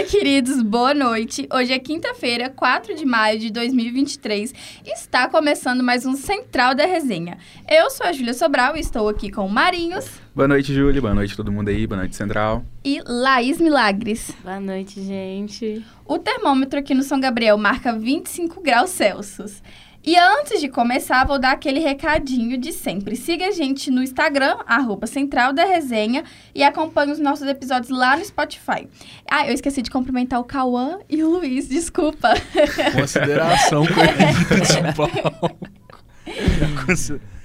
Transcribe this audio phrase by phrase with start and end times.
[0.00, 1.46] Oi, queridos, boa noite.
[1.52, 4.50] Hoje é quinta-feira, 4 de maio de 2023.
[4.82, 7.36] Está começando mais um Central da Resenha.
[7.68, 10.08] Eu sou a Júlia Sobral e estou aqui com Marinhos.
[10.34, 11.02] Boa noite, Júlia.
[11.02, 11.86] Boa noite todo mundo aí.
[11.86, 12.64] Boa noite, Central.
[12.82, 14.34] E Laís Milagres.
[14.42, 15.84] Boa noite, gente.
[16.06, 19.62] O termômetro aqui no São Gabriel marca 25 graus Celsius.
[20.02, 23.14] E antes de começar, vou dar aquele recadinho de sempre.
[23.16, 28.16] Siga a gente no Instagram, arroba Central da Resenha, e acompanhe os nossos episódios lá
[28.16, 28.88] no Spotify.
[29.30, 32.32] Ah, eu esqueci de cumprimentar o Cauã e o Luiz, desculpa.
[32.98, 35.58] Consideração com a de Paulo.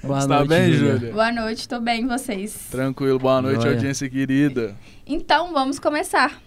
[0.01, 1.11] Boa Você noite, tá bem, Júlia?
[1.11, 2.67] Boa noite, tô bem, e vocês?
[2.71, 3.73] Tranquilo, boa noite, Joia.
[3.73, 4.75] audiência querida.
[5.05, 6.39] Então, vamos começar.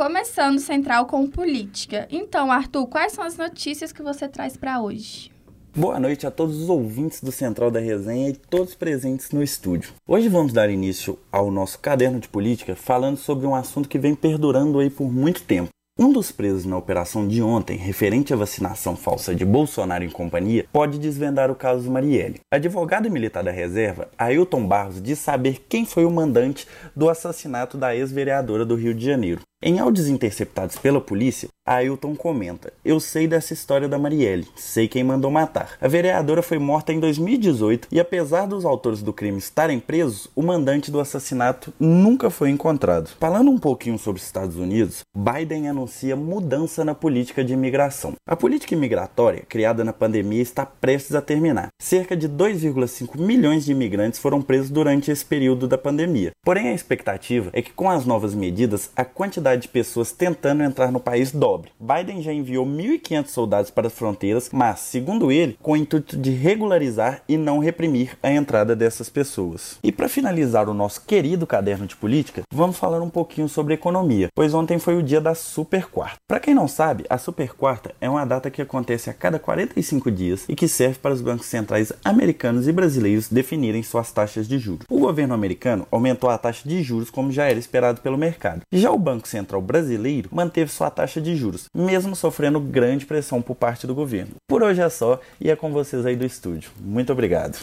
[0.00, 2.08] Começando Central com política.
[2.10, 5.30] Então, Arthur, quais são as notícias que você traz para hoje?
[5.76, 9.92] Boa noite a todos os ouvintes do Central da Resenha e todos presentes no estúdio.
[10.08, 14.14] Hoje vamos dar início ao nosso caderno de política falando sobre um assunto que vem
[14.14, 15.68] perdurando aí por muito tempo.
[15.98, 20.64] Um dos presos na operação de ontem, referente à vacinação falsa de Bolsonaro e companhia,
[20.72, 22.40] pode desvendar o caso Marielle.
[22.50, 27.94] Advogado militar da reserva, Ailton Barros diz saber quem foi o mandante do assassinato da
[27.94, 29.42] ex-vereadora do Rio de Janeiro.
[29.62, 35.04] Em áudios interceptados pela polícia, Ailton comenta: Eu sei dessa história da Marielle, sei quem
[35.04, 35.76] mandou matar.
[35.80, 40.42] A vereadora foi morta em 2018 e, apesar dos autores do crime estarem presos, o
[40.42, 43.10] mandante do assassinato nunca foi encontrado.
[43.20, 48.14] Falando um pouquinho sobre os Estados Unidos, Biden anuncia mudança na política de imigração.
[48.28, 51.68] A política imigratória, criada na pandemia, está prestes a terminar.
[51.80, 56.32] Cerca de 2,5 milhões de imigrantes foram presos durante esse período da pandemia.
[56.44, 60.90] Porém, a expectativa é que, com as novas medidas, a quantidade de pessoas tentando entrar
[60.90, 61.59] no país dobre.
[61.78, 66.30] Biden já enviou 1.500 soldados para as fronteiras, mas, segundo ele, com o intuito de
[66.30, 69.78] regularizar e não reprimir a entrada dessas pessoas.
[69.82, 74.28] E para finalizar o nosso querido caderno de política, vamos falar um pouquinho sobre economia,
[74.34, 76.18] pois ontem foi o dia da Super Quarta.
[76.28, 80.10] Para quem não sabe, a Super Quarta é uma data que acontece a cada 45
[80.10, 84.58] dias e que serve para os bancos centrais americanos e brasileiros definirem suas taxas de
[84.58, 84.86] juros.
[84.88, 88.62] O governo americano aumentou a taxa de juros como já era esperado pelo mercado.
[88.72, 93.54] Já o Banco Central brasileiro manteve sua taxa de juros, mesmo sofrendo grande pressão por
[93.54, 94.34] parte do governo.
[94.48, 96.70] Por hoje é só e é com vocês aí do estúdio.
[96.80, 97.58] Muito obrigado.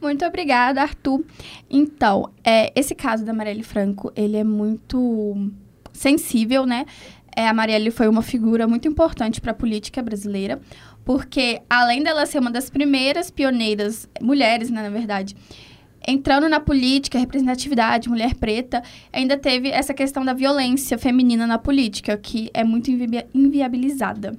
[0.00, 1.24] Muito obrigada, Arthur.
[1.70, 5.50] Então, é, esse caso da Marielle Franco, ele é muito
[5.92, 6.86] sensível, né?
[7.34, 10.58] É, a Marielle foi uma figura muito importante para a política brasileira,
[11.04, 15.36] porque além dela ser uma das primeiras pioneiras, mulheres, né, na verdade,
[16.06, 22.16] entrando na política, representatividade, mulher preta, ainda teve essa questão da violência feminina na política,
[22.16, 24.36] que é muito invi- inviabilizada.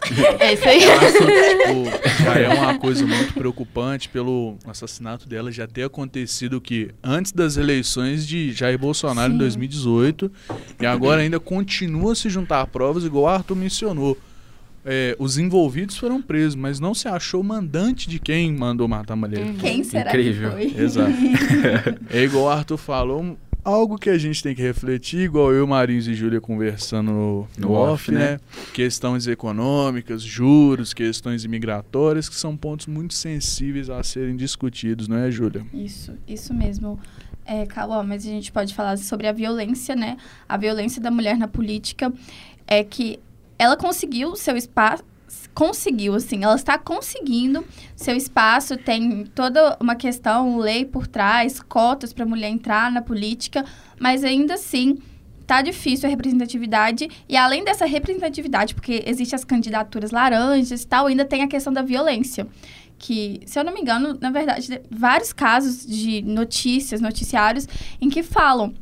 [0.38, 0.78] É isso aí.
[0.80, 7.32] tipo, já é uma coisa muito preocupante pelo assassinato dela já ter acontecido que antes
[7.32, 9.38] das eleições de Jair Bolsonaro em Sim.
[9.38, 10.30] 2018
[10.80, 14.16] e agora ainda continua a se juntar provas, igual o Arthur mencionou.
[14.84, 19.14] É, os envolvidos foram presos, mas não se achou o mandante de quem mandou matar
[19.14, 19.54] a mulher.
[19.60, 20.56] Quem será Incrível.
[20.56, 20.82] que foi?
[20.82, 21.12] Exato.
[22.10, 23.36] é igual o Arthur falou,
[23.68, 27.72] algo que a gente tem que refletir, igual eu, Marinhos e Júlia conversando no, no
[27.72, 28.32] off, off, né?
[28.32, 28.40] né?
[28.72, 35.30] Questões econômicas, juros, questões imigratórias, que são pontos muito sensíveis a serem discutidos, não é,
[35.30, 35.66] Júlia?
[35.74, 36.98] Isso, isso mesmo.
[37.44, 40.16] É, Cauã, mas a gente pode falar sobre a violência, né?
[40.48, 42.12] A violência da mulher na política
[42.66, 43.18] é que
[43.58, 45.04] ela conseguiu seu espaço,
[45.54, 47.64] conseguiu, assim, ela está conseguindo
[47.96, 53.64] seu espaço, tem toda uma questão, lei por trás, cotas para mulher entrar na política,
[53.98, 54.98] mas ainda assim
[55.46, 57.08] tá difícil a representatividade.
[57.28, 61.72] E além dessa representatividade, porque existem as candidaturas laranjas e tal, ainda tem a questão
[61.72, 62.46] da violência
[62.98, 67.66] que, se eu não me engano, na verdade, vários casos de notícias, noticiários,
[68.00, 68.74] em que falam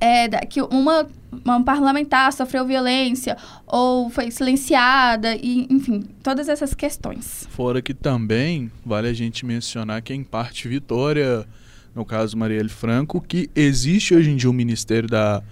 [0.00, 1.06] é, que uma,
[1.44, 3.36] uma parlamentar sofreu violência
[3.66, 7.46] ou foi silenciada, e, enfim, todas essas questões.
[7.50, 11.46] Fora que também vale a gente mencionar que é em parte Vitória,
[11.94, 15.42] no caso Marielle Franco, que existe hoje em dia um Ministério da,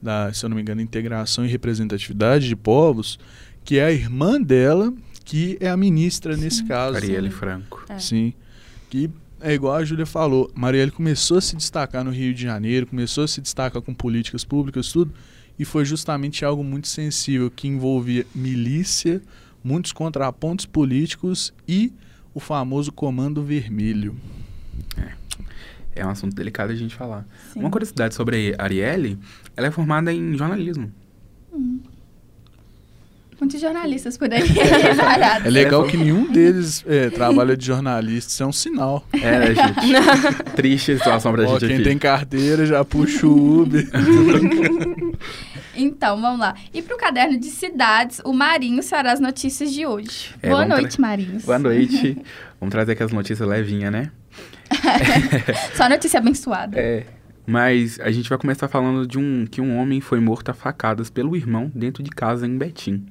[0.00, 3.18] da, se eu não me engano, Integração e Representatividade de Povos,
[3.64, 4.92] que é a irmã dela,
[5.24, 6.94] que é a ministra nesse caso.
[6.94, 7.84] Marielle Franco.
[7.88, 7.98] É.
[7.98, 8.32] Sim.
[8.88, 9.10] Que
[9.40, 13.24] é igual a Júlia falou, Marielle começou a se destacar no Rio de Janeiro, começou
[13.24, 15.12] a se destacar com políticas públicas, tudo,
[15.58, 19.22] e foi justamente algo muito sensível que envolvia milícia,
[19.62, 21.92] muitos contrapontos políticos e
[22.34, 24.16] o famoso Comando Vermelho.
[25.94, 27.26] É um assunto delicado a gente falar.
[27.52, 27.60] Sim.
[27.60, 29.18] Uma curiosidade sobre a Arielle,
[29.56, 30.92] ela é formada em jornalismo.
[33.40, 34.42] Muitos jornalistas por aí.
[34.96, 35.46] parados.
[35.46, 39.04] É legal que nenhum deles é, trabalha de jornalista, isso é um sinal.
[39.12, 40.42] É, né, gente?
[40.54, 41.84] Triste a situação pra Ó, gente quem aqui.
[41.84, 43.88] tem carteira já puxa o Uber.
[45.74, 46.54] Então, vamos lá.
[46.74, 50.34] E pro caderno de cidades, o Marinho fará as notícias de hoje.
[50.42, 51.44] É, Boa tra- noite, Marinhos.
[51.44, 52.18] Boa noite.
[52.58, 54.10] Vamos trazer aquelas notícias levinhas, né?
[55.74, 56.78] Só notícia abençoada.
[56.78, 57.04] É.
[57.46, 61.08] Mas a gente vai começar falando de um que um homem foi morto a facadas
[61.08, 63.06] pelo irmão dentro de casa em Betim,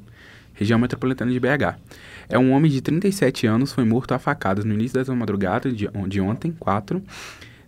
[0.60, 1.80] região metropolitana de BH.
[2.28, 5.88] É um homem de 37 anos foi morto a facadas no início da madrugada de,
[6.20, 7.02] ontem, 4,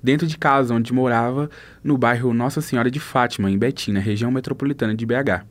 [0.03, 1.49] dentro de casa onde morava
[1.81, 5.45] no bairro Nossa Senhora de Fátima, em Betim, na região metropolitana de BH.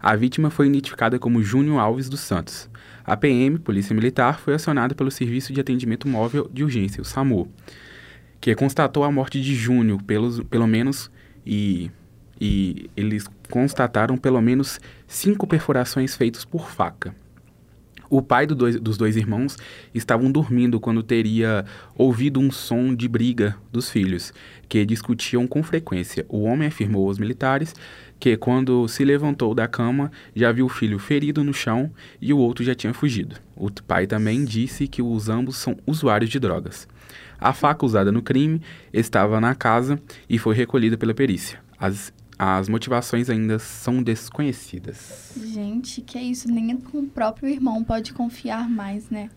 [0.00, 2.68] A vítima foi identificada como Júnior Alves dos Santos.
[3.04, 7.46] A PM, Polícia Militar, foi acionada pelo Serviço de Atendimento Móvel de Urgência, o SAMU,
[8.40, 11.10] que constatou a morte de Júnior, pelos, pelo menos,
[11.44, 11.90] e,
[12.40, 17.14] e eles constataram pelo menos cinco perfurações feitas por faca.
[18.08, 19.56] O pai do dois- dos dois irmãos
[19.92, 21.64] estavam dormindo quando teria
[21.96, 24.32] ouvido um som de briga dos filhos,
[24.68, 26.24] que discutiam com frequência.
[26.28, 27.74] O homem afirmou aos militares
[28.20, 31.90] que, quando se levantou da cama, já viu o filho ferido no chão
[32.20, 33.36] e o outro já tinha fugido.
[33.56, 36.86] O pai também disse que os ambos são usuários de drogas.
[37.40, 38.62] A faca usada no crime
[38.92, 41.58] estava na casa e foi recolhida pela perícia.
[41.78, 45.32] As, as motivações ainda são desconhecidas.
[45.36, 46.48] Gente, que é isso?
[46.48, 49.30] Nem com o próprio irmão pode confiar mais, né?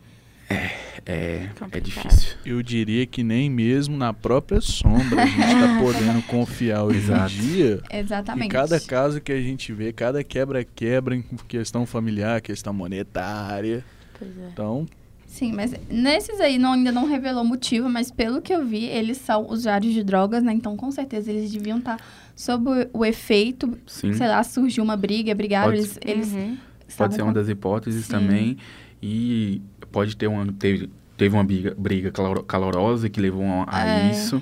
[0.50, 0.72] É,
[1.06, 1.84] é Complicado.
[1.84, 2.38] difícil.
[2.44, 7.34] Eu diria que nem mesmo na própria sombra a gente tá podendo confiar hoje Exato.
[7.34, 7.82] em dia.
[7.90, 8.52] E Exatamente.
[8.52, 13.86] cada caso que a gente vê, cada quebra-quebra em questão familiar, questão monetária.
[14.18, 14.50] Pois é.
[14.52, 14.88] Então,
[15.30, 19.20] Sim, mas nesses aí não, ainda não revelou motivo, mas pelo que eu vi, eles
[19.20, 20.52] são usuários de drogas, né?
[20.52, 22.00] Então, com certeza, eles deviam estar
[22.40, 23.78] sob o, efeito.
[23.86, 24.14] Sim.
[24.14, 26.58] Sei lá, surgiu uma briga, brigaram, Pode eles, eles Uhum.
[26.98, 28.12] Pode ser com- uma das hipóteses Sim.
[28.14, 28.58] também.
[29.04, 30.46] E pode ter uma.
[30.54, 34.12] Teve, teve uma briga, briga calor- calorosa que levou a, a É.
[34.12, 34.42] isso.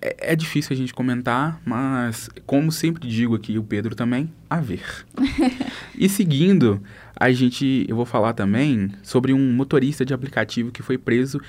[0.00, 4.30] É, é difícil a gente comentar, mas como sempre digo aqui, e o Pedro também,
[4.48, 4.84] a ver.
[5.98, 6.80] e seguindo,
[7.18, 7.84] a gente.
[7.88, 11.40] Eu vou falar também sobre um motorista de aplicativo que foi preso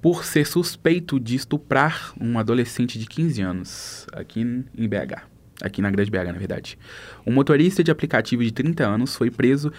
[0.00, 5.22] por ser suspeito de estuprar um adolescente de 15 anos aqui em BH.
[5.60, 6.78] Aqui na Grande BH, na verdade.
[7.26, 9.72] Um motorista de aplicativo de 30 anos foi preso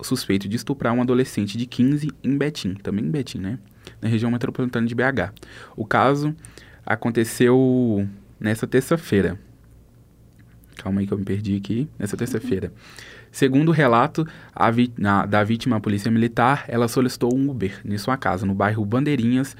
[0.00, 3.58] suspeito de estuprar um adolescente de 15 em Betim, também em Betim, né?
[4.00, 5.32] Na região metropolitana de BH.
[5.76, 6.34] O caso
[6.86, 9.38] aconteceu nessa terça-feira.
[10.76, 11.88] Calma aí que eu me perdi aqui.
[11.98, 12.72] Nessa terça-feira.
[13.34, 14.70] Segundo o relato a
[15.26, 19.56] da vítima à polícia militar, ela solicitou um Uber em sua casa, no bairro Bandeirinhas,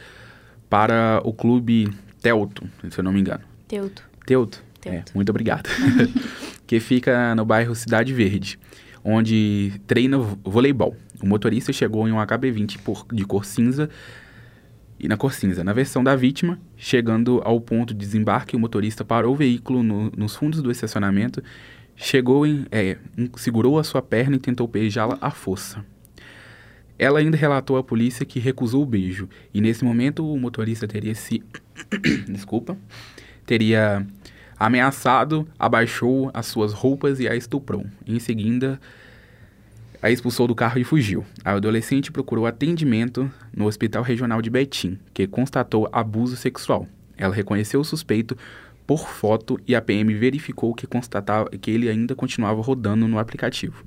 [0.71, 1.91] para o clube
[2.23, 3.43] Telto, se eu não me engano.
[3.67, 4.05] Teuto.
[4.25, 4.63] Teuto?
[4.81, 4.97] Teuto.
[4.97, 5.69] É, muito obrigado.
[6.69, 8.61] que fica no bairro Cidade Verde,
[9.03, 10.97] onde treina vo- voleibol.
[11.21, 13.91] O motorista chegou em um HB20 por- de cor cinza
[15.01, 15.65] e na cor cinza.
[15.65, 20.13] Na versão da vítima, chegando ao ponto de desembarque, o motorista parou o veículo no-
[20.17, 21.43] nos fundos do estacionamento,
[21.97, 22.97] chegou em, é,
[23.37, 25.85] segurou a sua perna e tentou beijá-la à força.
[26.99, 31.15] Ela ainda relatou à polícia que recusou o beijo e nesse momento o motorista teria
[31.15, 31.43] se
[32.29, 32.77] desculpa
[33.45, 34.07] teria
[34.59, 37.85] ameaçado, abaixou as suas roupas e a estuprou.
[38.07, 38.81] Em seguida,
[40.01, 41.25] a expulsou do carro e fugiu.
[41.45, 46.87] A adolescente procurou atendimento no Hospital Regional de Betim, que constatou abuso sexual.
[47.17, 48.37] Ela reconheceu o suspeito
[48.87, 53.85] por foto e a PM verificou que constatava que ele ainda continuava rodando no aplicativo.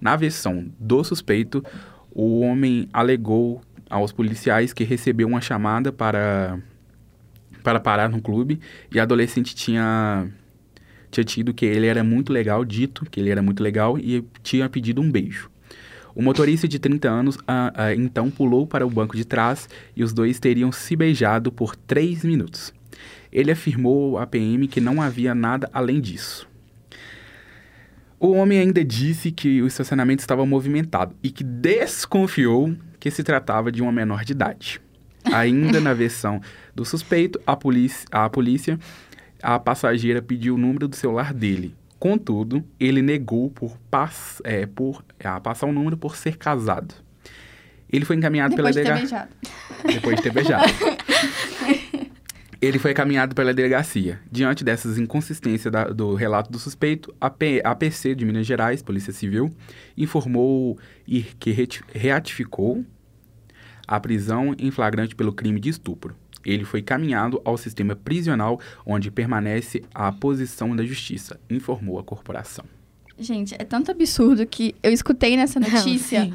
[0.00, 1.64] Na versão do suspeito,
[2.10, 6.58] o homem alegou aos policiais que recebeu uma chamada para
[7.62, 8.58] para parar no clube
[8.90, 10.28] e a adolescente tinha
[11.10, 14.68] tinha tido que ele era muito legal, dito que ele era muito legal e tinha
[14.68, 15.50] pedido um beijo.
[16.14, 17.38] O motorista de 30 anos
[17.96, 22.24] então pulou para o banco de trás e os dois teriam se beijado por 3
[22.24, 22.72] minutos.
[23.32, 26.48] Ele afirmou à PM que não havia nada além disso.
[28.18, 33.72] O homem ainda disse que o estacionamento estava movimentado e que desconfiou que se tratava
[33.72, 34.80] de uma menor de idade.
[35.32, 36.40] Ainda na versão
[36.74, 38.78] do suspeito, a polícia, a polícia,
[39.42, 41.74] a passageira pediu o número do celular dele.
[41.98, 46.94] Contudo, ele negou por, pass, é, por a passar o número por ser casado.
[47.92, 49.28] Ele foi encaminhado Depois de pela ter delega-
[49.82, 49.94] beijado.
[49.94, 50.64] depois de ter beijado.
[52.60, 54.20] Ele foi encaminhado pela delegacia.
[54.30, 58.82] Diante dessas inconsistências da- do relato do suspeito, a, P- a PC de Minas Gerais,
[58.82, 59.50] Polícia Civil,
[59.96, 61.54] informou e que
[61.94, 62.84] reatificou
[63.86, 66.14] a prisão em flagrante pelo crime de estupro.
[66.44, 72.64] Ele foi caminhado ao sistema prisional, onde permanece à posição da justiça, informou a corporação.
[73.18, 76.24] Gente, é tanto absurdo que eu escutei nessa notícia.
[76.24, 76.34] Sim.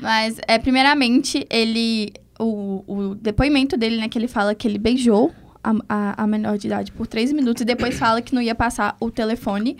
[0.00, 2.12] Mas, é, primeiramente, ele.
[2.38, 5.32] O, o depoimento dele, né, que ele fala que ele beijou
[5.66, 8.54] a, a, a menor de idade por três minutos e depois fala que não ia
[8.54, 9.76] passar o telefone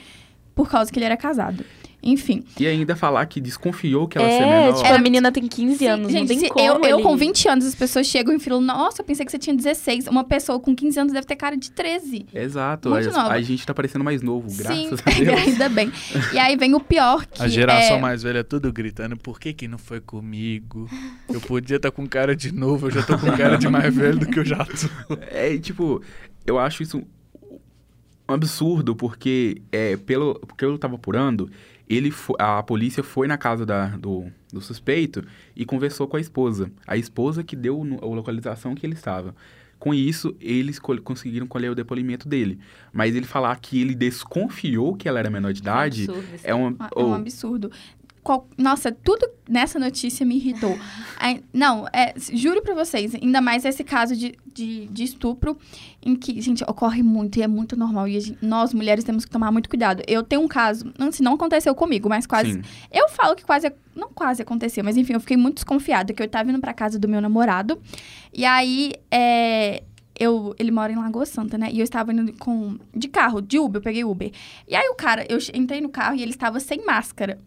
[0.55, 1.65] por causa que ele era casado.
[2.11, 2.45] Enfim.
[2.59, 4.77] E ainda falar que desconfiou que ela ser É, menor.
[4.83, 7.17] tipo, a menina tem 15 Sim, anos, não gente, tem se como eu, eu com
[7.17, 10.07] 20 anos, as pessoas chegam e falam, nossa, eu pensei que você tinha 16.
[10.07, 12.27] Uma pessoa com 15 anos deve ter cara de 13.
[12.33, 12.89] Exato.
[12.91, 13.33] Muito a, nova.
[13.35, 15.41] a gente tá parecendo mais novo, graças Sim, a Deus.
[15.49, 15.93] ainda bem.
[16.33, 18.01] E aí vem o pior que A geração é...
[18.01, 20.89] mais velha tudo gritando, por que que não foi comigo?
[21.29, 24.19] Eu podia estar com cara de novo, eu já tô com cara de mais velho
[24.19, 25.15] do que eu já tô.
[25.31, 26.01] É, tipo,
[26.47, 27.03] eu acho isso
[28.29, 31.51] um absurdo, porque é, pelo porque eu tava apurando,
[31.89, 35.25] ele a polícia foi na casa da, do, do suspeito
[35.55, 36.71] e conversou com a esposa.
[36.87, 39.35] A esposa que deu a localização que ele estava.
[39.79, 42.59] Com isso, eles conseguiram colher o depoimento dele.
[42.93, 46.47] Mas ele falar que ele desconfiou que ela era menor de idade Absurdo, assim.
[46.49, 46.77] é um.
[46.97, 47.71] É um absurdo.
[48.27, 50.77] Qual- Nossa, tudo nessa notícia me irritou.
[51.55, 55.57] Não, é, juro pra vocês, ainda mais esse caso de, de, de estupro,
[56.05, 58.07] em que, gente, ocorre muito e é muito normal.
[58.09, 60.03] E gente- nós, mulheres, temos que tomar muito cuidado.
[60.09, 62.55] Eu tenho um caso, não, assim, não aconteceu comigo, mas quase.
[62.55, 62.63] Sim.
[62.93, 63.73] Eu falo que quase.
[63.95, 66.99] Não quase aconteceu, mas enfim, eu fiquei muito desconfiada, que eu tava indo pra casa
[66.99, 67.81] do meu namorado.
[68.35, 69.83] E aí, é,
[70.19, 71.69] eu, ele mora em Lagoa Santa, né?
[71.73, 74.31] E eu estava indo com, de carro, de Uber, eu peguei Uber.
[74.69, 77.39] E aí o cara, eu entrei no carro e ele estava sem máscara.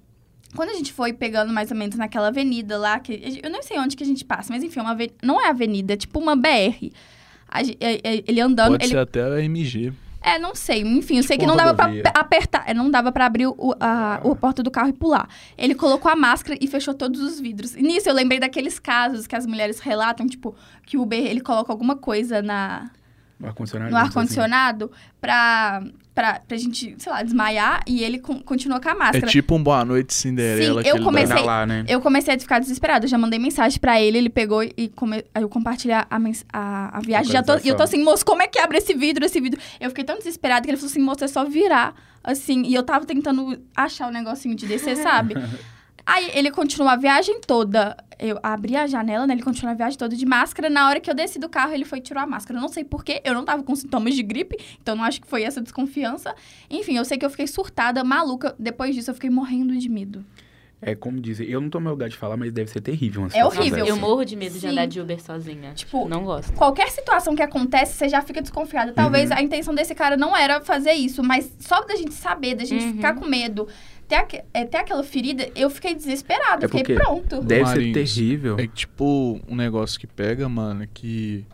[0.55, 3.77] Quando a gente foi pegando mais ou menos naquela avenida lá, que eu não sei
[3.79, 6.91] onde que a gente passa, mas enfim, uma não é avenida, é tipo uma BR.
[7.47, 9.91] A ge- é- é- ele andando, Pode ele ser até a MG.
[10.21, 10.81] é, não sei.
[10.81, 12.03] Enfim, eu sei Tipo que não dava pra rodovia.
[12.03, 12.63] pe- apertar.
[12.67, 15.27] é, Não dava pra abrir o, a, a porta do carro e pular.
[15.57, 17.75] Ele colocou a máscara e fechou todos os vidros.
[17.75, 21.41] E nisso eu lembrei daqueles casos que as mulheres relatam, tipo, que o Uber, ele
[21.41, 22.91] coloca alguma coisa na,
[23.39, 23.91] No ar-condicionado.
[23.91, 24.07] no assim.
[24.07, 24.91] ar-condicionado
[25.21, 25.81] pra,
[26.13, 27.81] pra, pra gente, sei lá, desmaiar.
[27.87, 29.27] E ele con- continua com a É máscara.
[29.27, 30.83] tipo um Boa Noite Cinderela.
[30.83, 31.85] Sim, eu comecei- lá, né?
[31.87, 33.05] Eu comecei a ficar desesperada.
[33.05, 35.23] Eu já mandei mensagem pra ele, ele pegou e come...
[35.33, 36.05] aí eu compartilhei a,
[36.51, 37.31] a, a viagem.
[37.31, 39.59] Já tô, e eu tô assim, moço, como é que abre esse vidro, esse vidro?
[39.79, 41.95] Eu fiquei tão desesperada que ele falou assim, moço, é só virar.
[42.21, 45.35] Assim, e eu tava tentando achar o negocinho de descer, sabe?
[46.11, 47.95] Aí ele continuou a viagem toda.
[48.17, 49.33] Eu abri a janela, né?
[49.33, 50.69] Ele continuou a viagem toda de máscara.
[50.69, 52.57] Na hora que eu desci do carro, ele foi e tirou a máscara.
[52.57, 55.27] Eu não sei porquê, eu não tava com sintomas de gripe, então não acho que
[55.27, 56.33] foi essa desconfiança.
[56.69, 58.55] Enfim, eu sei que eu fiquei surtada, maluca.
[58.57, 60.25] Depois disso, eu fiquei morrendo de medo.
[60.81, 63.21] É como dizer, eu não tô no meu lugar de falar, mas deve ser terrível.
[63.23, 63.79] uma É horrível.
[63.79, 63.89] dessa.
[63.89, 64.69] Eu morro de medo de Sim.
[64.69, 65.73] andar de Uber sozinha.
[65.73, 66.53] Tipo, Não gosto.
[66.53, 68.93] qualquer situação que acontece, você já fica desconfiada.
[68.93, 69.37] Talvez Uhum.
[69.37, 72.85] a intenção desse cara não era fazer isso, mas só da gente saber, da gente
[72.85, 72.93] Uhum.
[72.93, 73.67] ficar com medo,
[74.09, 76.65] ter, aque- é, ter aquela ferida, eu fiquei desesperada.
[76.65, 77.41] É fiquei porque- pronto.
[77.41, 78.57] Deve Marinhos, ser terrível.
[78.59, 81.45] É tipo um negócio que pega, mano, que.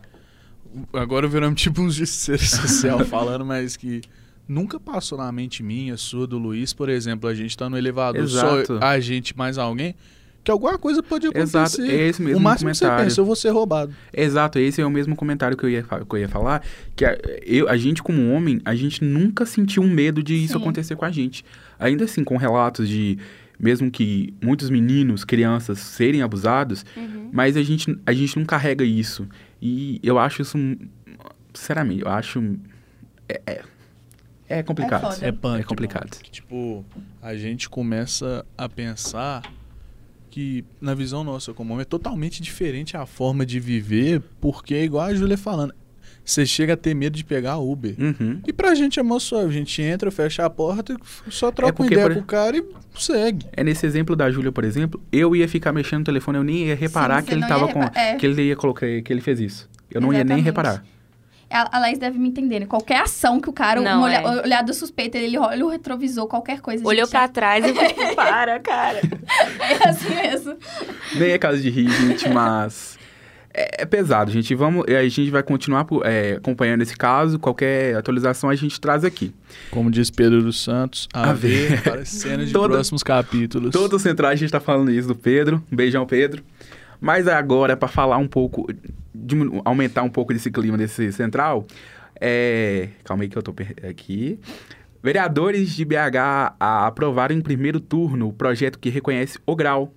[0.92, 4.00] Agora viramos tipo uns justiceiro social falando, mas que
[4.48, 8.22] nunca passou na mente minha, sua, do Luiz, por exemplo, a gente tá no elevador,
[8.22, 8.78] Exato.
[8.78, 9.94] só a gente mais alguém,
[10.44, 11.58] que alguma coisa pode acontecer.
[11.58, 13.08] Exato, é esse mesmo o máximo que você comentário.
[13.08, 13.92] pensa, eu vou ser roubado.
[14.12, 16.62] Exato, esse é o mesmo comentário que eu ia, que eu ia falar,
[16.94, 20.52] que a, eu, a gente como homem, a gente nunca sentiu um medo de isso
[20.54, 20.60] Sim.
[20.60, 21.44] acontecer com a gente.
[21.78, 23.18] Ainda assim, com relatos de,
[23.58, 27.30] mesmo que muitos meninos, crianças serem abusados, Uhum.
[27.32, 29.28] mas a gente, a gente não carrega isso.
[29.60, 30.56] E eu acho isso,
[31.54, 32.56] sinceramente, eu acho,
[33.28, 33.62] é, é,
[34.48, 35.22] é complicado.
[35.22, 35.28] É.
[35.28, 35.60] É punk.
[35.60, 36.10] É complicado.
[36.22, 36.84] Que, tipo,
[37.22, 39.42] a gente começa a pensar
[40.30, 44.84] que, na visão nossa como homem, é totalmente diferente a forma de viver, porque é
[44.84, 45.74] igual a Júlia falando.
[46.26, 47.94] Você chega a ter medo de pegar Uber.
[47.96, 48.40] Uhum.
[48.44, 49.48] E pra gente é mó suave.
[49.50, 50.96] A gente entra, fecha a porta,
[51.30, 52.64] só troca uma porque, ideia por- com o cara e
[52.98, 53.46] segue.
[53.52, 56.66] É nesse exemplo da Júlia, por exemplo, eu ia ficar mexendo no telefone, eu nem
[56.66, 57.80] ia reparar Sim, que ele tava com.
[57.94, 58.16] é.
[58.16, 59.70] Que ele ia colocar, que ele fez isso.
[59.88, 60.44] Eu não ia nem Exatamente.
[60.44, 60.84] reparar.
[61.48, 62.66] A, a Laís deve me entender, né?
[62.66, 64.42] Qualquer ação que o cara, Não, uma olha, é.
[64.42, 66.84] olhada suspeita, ele olha o retrovisor, qualquer coisa.
[66.84, 69.00] Olhou gente, pra trás e fico, para, cara.
[69.84, 70.56] É assim mesmo.
[71.14, 72.95] Nem é caso de rir, gente, mas.
[73.58, 74.54] É, é pesado, gente.
[74.54, 77.38] Vamos, a gente vai continuar é, acompanhando esse caso.
[77.38, 79.32] Qualquer atualização a gente traz aqui.
[79.70, 81.82] Como diz Pedro dos Santos, a, A ver ver.
[81.82, 83.70] para cenas de Toda- próximos capítulos.
[83.72, 85.62] Todo central a gente tá falando isso do Pedro.
[85.72, 86.42] Um beijão, Pedro.
[87.00, 88.66] Mas agora, para falar um pouco,
[89.64, 91.66] aumentar um pouco desse clima desse central,
[92.20, 92.88] é.
[93.04, 93.54] Calma aí que eu tô
[93.88, 94.38] aqui.
[95.02, 99.94] Vereadores de BH aprovaram em primeiro turno o projeto que reconhece o grau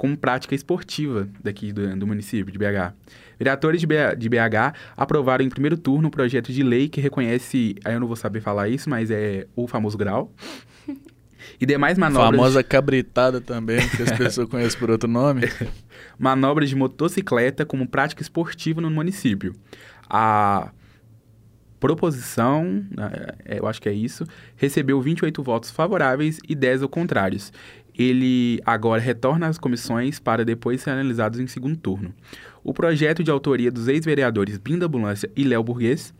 [0.00, 2.94] como prática esportiva daqui do, do município de BH.
[3.38, 7.92] Vereadores de, de BH aprovaram em primeiro turno o projeto de lei que reconhece, aí
[7.92, 10.32] eu não vou saber falar isso, mas é o famoso grau.
[11.60, 12.30] E demais manobras...
[12.30, 15.42] famosa cabritada também, que as pessoas conhecem por outro nome.
[16.18, 19.54] manobras de motocicleta como prática esportiva no município.
[20.08, 20.70] A
[21.78, 22.84] proposição,
[23.44, 24.24] é, eu acho que é isso,
[24.56, 27.52] recebeu 28 votos favoráveis e 10 ao contrários.
[28.00, 32.14] Ele agora retorna às comissões para depois ser analisado em segundo turno.
[32.64, 36.14] O projeto de autoria dos ex-vereadores Binda Ambulância e Léo Burguês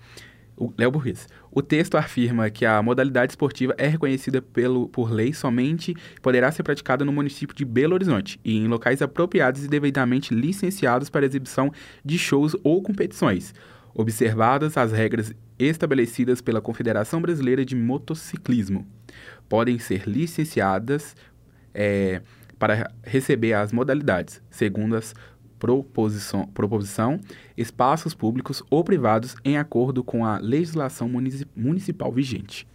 [0.60, 1.26] o Léo Burguês.
[1.50, 6.62] O texto afirma que a modalidade esportiva é reconhecida pelo, por lei somente poderá ser
[6.62, 11.72] praticada no município de Belo Horizonte e em locais apropriados e devidamente licenciados para exibição
[12.04, 13.54] de shows ou competições,
[13.94, 18.86] observadas as regras estabelecidas pela Confederação Brasileira de Motociclismo.
[19.48, 21.16] Podem ser licenciadas
[21.74, 22.20] é,
[22.58, 25.14] para receber as modalidades, segundo as
[25.58, 27.20] proposição, proposição
[27.56, 31.08] espaços públicos ou privados em acordo com a legislação
[31.54, 32.66] municipal vigente.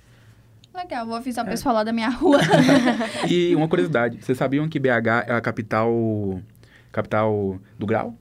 [0.73, 2.39] Legal, vou avisar o pessoal lá da minha rua.
[3.29, 6.41] e uma curiosidade, vocês sabiam que BH é a capital
[6.91, 8.15] capital do grau?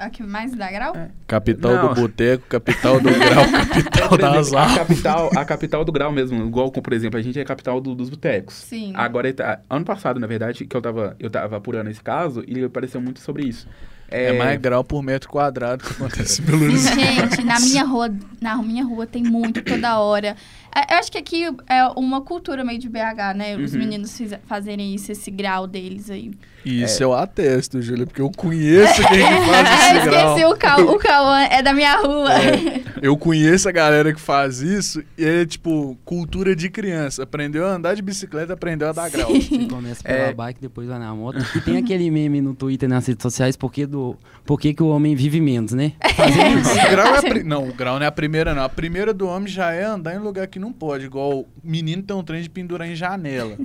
[0.00, 0.96] A que mais dá grau?
[0.96, 1.10] É.
[1.26, 1.88] Capital Não.
[1.88, 6.42] do boteco, capital do grau, capital da A capital, a capital do grau mesmo.
[6.46, 8.54] Igual, por exemplo, a gente é capital do, dos botecos.
[8.54, 8.94] Sim.
[8.96, 12.64] Agora, tá, ano passado, na verdade, que eu tava, eu tava apurando esse caso, e
[12.64, 13.68] apareceu muito sobre isso.
[14.10, 14.24] É...
[14.24, 18.84] é, mais grau por metro quadrado que acontece pelo Gente, na minha rua, na minha
[18.84, 20.34] rua tem muito toda hora.
[20.74, 23.56] É, eu acho que aqui é uma cultura meio de BH, né?
[23.56, 23.78] Os uhum.
[23.78, 26.30] meninos fiz, fazerem isso, esse grau deles aí.
[26.64, 27.06] Isso é.
[27.06, 30.36] eu atesto, Júlia, porque eu conheço quem faz esse eu grau.
[30.36, 32.32] esqueci, o, Cal, o Cauã é da minha rua.
[32.34, 37.22] É, eu conheço a galera que faz isso e é, tipo, cultura de criança.
[37.22, 39.16] Aprendeu a andar de bicicleta, aprendeu a dar Sim.
[39.16, 39.30] grau.
[39.40, 40.32] Você começa pela é...
[40.34, 41.38] bike, depois vai na moto.
[41.56, 45.14] E tem aquele meme no Twitter, nas redes sociais, porque, do, porque que o homem
[45.14, 45.92] vive menos, né?
[46.14, 46.72] Fazendo isso.
[46.72, 47.42] o grau é pri...
[47.42, 48.62] Não, o grau não é a primeira, não.
[48.62, 52.16] A primeira do homem já é andar em lugar que não pode, igual menino tem
[52.16, 53.56] um trem de pendurar em janela.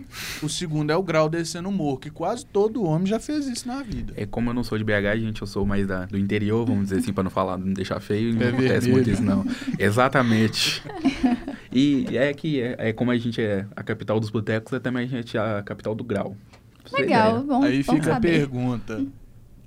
[0.42, 3.68] o segundo é o grau descendo o morro, que quase todo homem já fez isso
[3.68, 4.14] na vida.
[4.18, 6.86] É como eu não sou de BH, gente, eu sou mais da, do interior, vamos
[6.86, 9.46] dizer assim, para não falar, não deixar feio, não é acontece muito isso, não.
[9.78, 10.82] Exatamente.
[11.72, 15.04] E é que é, é, como a gente é a capital dos botecos, é também
[15.04, 16.38] a gente é a capital do grau.
[16.94, 17.64] Legal, bom.
[17.64, 18.27] Aí bom fica saber.
[18.29, 19.05] a pergunta.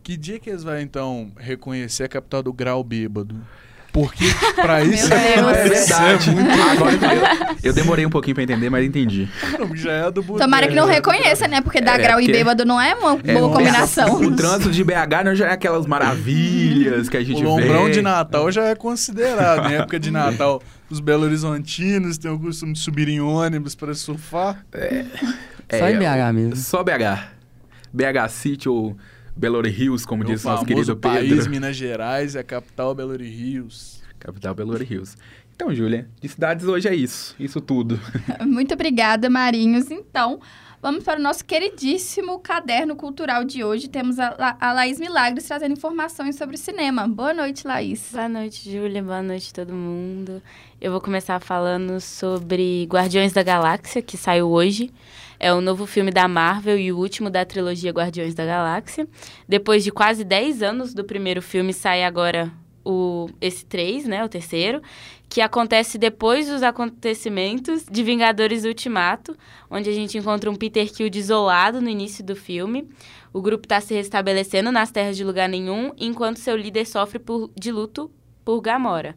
[0.02, 3.36] Que dia que eles vão, então, reconhecer a capital do grau bêbado?
[3.98, 6.30] Porque pra isso é, é verdade.
[6.30, 6.50] É muito...
[6.70, 9.28] Agora eu, eu, demorei um pouquinho pra entender, mas entendi.
[9.58, 11.60] Não, já é do Tomara que não reconheça, né?
[11.60, 12.30] Porque dar é, grau porque...
[12.30, 14.18] e bêbado não é uma é, boa combinação.
[14.28, 17.46] O trânsito de BH não já é aquelas maravilhas que a gente o vê.
[17.46, 19.70] O lombrão de Natal já é considerado.
[19.70, 23.94] Em época de Natal, os Belo Horizontinos têm o costume de subir em ônibus para
[23.94, 24.64] surfar.
[24.72, 25.04] É,
[25.78, 26.56] só em BH mesmo.
[26.56, 27.30] Só BH.
[27.92, 28.96] BH City ou
[29.38, 31.18] Belo Rios, como diz o nosso querido Pedro.
[31.18, 34.02] país Minas Gerais é a capital Belo Rios.
[34.18, 35.16] Capital Belo Rios.
[35.54, 37.36] Então, Júlia, de cidades hoje é isso.
[37.38, 38.00] Isso tudo.
[38.44, 39.92] Muito obrigada, Marinhos.
[39.92, 40.40] Então,
[40.82, 43.86] vamos para o nosso queridíssimo caderno cultural de hoje.
[43.86, 47.06] Temos a, La a Laís Milagres trazendo informações sobre cinema.
[47.06, 48.10] Boa noite, Laís.
[48.10, 49.04] Boa noite, Júlia.
[49.04, 50.42] Boa noite, todo mundo.
[50.80, 54.90] Eu vou começar falando sobre Guardiões da Galáxia, que saiu hoje.
[55.40, 59.06] É o novo filme da Marvel e o último da trilogia Guardiões da Galáxia.
[59.48, 62.52] Depois de quase 10 anos do primeiro filme, sai agora
[62.84, 64.82] o, esse 3, né, o terceiro,
[65.28, 69.36] que acontece depois dos acontecimentos de Vingadores Ultimato,
[69.70, 72.88] onde a gente encontra um Peter Quill desolado no início do filme.
[73.32, 77.50] O grupo está se restabelecendo nas terras de lugar nenhum, enquanto seu líder sofre por,
[77.54, 78.10] de luto
[78.42, 79.14] por Gamora.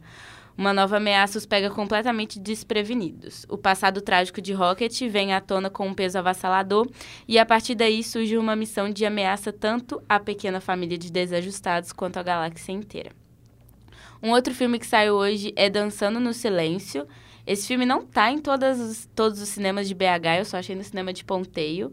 [0.56, 3.46] Uma nova ameaça os pega completamente desprevenidos.
[3.48, 6.88] O passado trágico de Rocket vem à tona com um peso avassalador
[7.26, 11.92] e a partir daí surge uma missão de ameaça tanto à pequena família de desajustados
[11.92, 13.12] quanto à galáxia inteira.
[14.22, 17.08] Um outro filme que saiu hoje é Dançando no Silêncio.
[17.44, 20.84] Esse filme não tá em todas, todos os cinemas de BH, eu só achei no
[20.84, 21.92] cinema de Ponteio.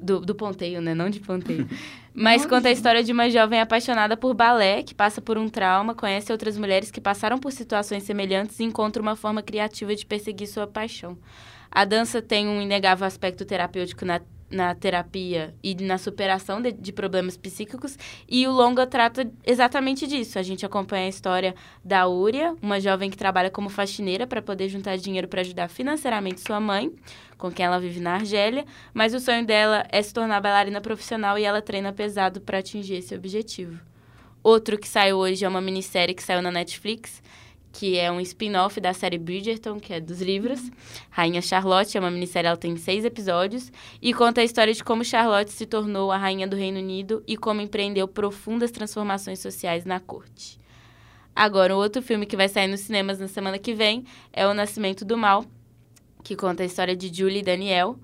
[0.00, 0.94] Do, do Ponteio, né?
[0.94, 1.68] Não de Ponteio.
[2.12, 5.94] Mas conta a história de uma jovem apaixonada por balé, que passa por um trauma,
[5.94, 10.48] conhece outras mulheres que passaram por situações semelhantes e encontra uma forma criativa de perseguir
[10.48, 11.16] sua paixão.
[11.70, 16.92] A dança tem um inegável aspecto terapêutico na na terapia e na superação de, de,
[16.92, 17.96] problemas psíquicos.
[18.28, 20.38] E o longa trata exatamente disso.
[20.38, 24.68] A gente acompanha a história da Úria, uma jovem que trabalha como faxineira para poder
[24.68, 26.92] juntar dinheiro para ajudar financeiramente sua mãe,
[27.38, 28.64] com quem ela vive na Argélia.
[28.92, 32.94] Mas o sonho dela é se tornar bailarina profissional e ela treina pesado para atingir
[32.94, 33.78] esse objetivo.
[34.42, 37.22] Outro que saiu hoje é uma minissérie que saiu na Netflix,
[37.72, 40.70] que é um spin-off da série Bridgerton, que é dos livros.
[41.10, 43.70] Rainha Charlotte é uma minissérie, ela tem seis episódios
[44.02, 47.36] e conta a história de como Charlotte se tornou a rainha do Reino Unido e
[47.36, 50.58] como empreendeu profundas transformações sociais na corte.
[51.34, 54.52] Agora, o outro filme que vai sair nos cinemas na semana que vem é O
[54.52, 55.44] Nascimento do Mal,
[56.24, 57.96] que conta a história de Julie e Daniel,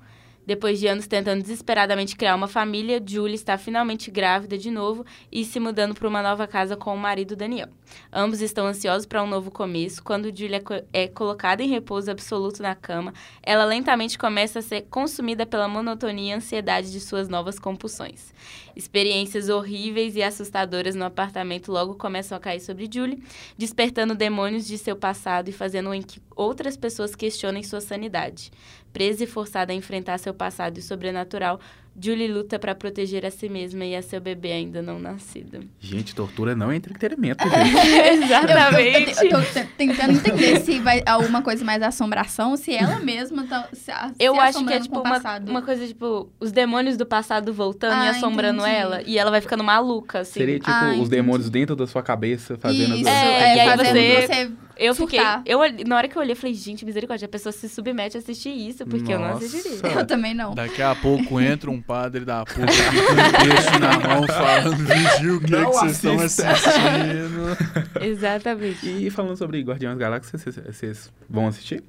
[0.46, 5.44] Depois de anos tentando desesperadamente criar uma família, Julie está finalmente grávida de novo e
[5.44, 7.68] se mudando para uma nova casa com o marido Daniel.
[8.12, 10.02] Ambos estão ansiosos para um novo começo.
[10.02, 14.62] Quando Julie é, co é colocada em repouso absoluto na cama, ela lentamente começa a
[14.62, 18.32] ser consumida pela monotonia e ansiedade de suas novas compulsões.
[18.74, 23.22] Experiências horríveis e assustadoras no apartamento logo começam a cair sobre Julie,
[23.56, 28.50] despertando demônios de seu passado e fazendo com que outras pessoas questionem sua sanidade.
[28.92, 31.60] Presa e forçada a enfrentar seu passado e sobrenatural,
[32.00, 35.60] Julie luta para proteger a si mesma e a seu bebê ainda não nascido.
[35.80, 38.24] Gente, tortura não é entretenimento, gente.
[38.24, 39.20] Exatamente.
[39.22, 43.46] Eu, eu, eu tô tentando entender se vai alguma coisa mais assombração, se ela mesma
[43.46, 43.68] tá.
[43.72, 45.48] Se, se Eu acho que é tipo uma, passado.
[45.48, 48.76] uma coisa tipo os demônios do passado voltando e Ah, assombrando entendi.
[48.76, 49.02] ela.
[49.06, 50.40] E ela vai ficando maluca, assim.
[50.40, 51.10] Seria tipo Ah, os entendi.
[51.10, 53.14] demônios dentro da sua cabeça fazendo Isso, as...
[53.16, 55.18] É, é, e aí fazendo você- você Eu fiquei.
[55.18, 55.42] surtar.
[55.46, 58.16] Eu, olhei- na hora que eu olhei, eu falei, gente, misericórdia, a pessoa se submete
[58.16, 59.44] a assistir isso, porque eu não Nossa.
[59.46, 59.90] assistiria.
[59.92, 60.54] Eu também não.
[60.54, 65.34] Daqui a pouco entra um padre da puta com um texto na mão falando, vigia
[65.34, 67.56] o que, é que vocês estão assista." assistindo.
[68.04, 68.86] Exatamente.
[68.88, 71.82] E falando sobre Guardiões da Galáxia, vocês vão assistir?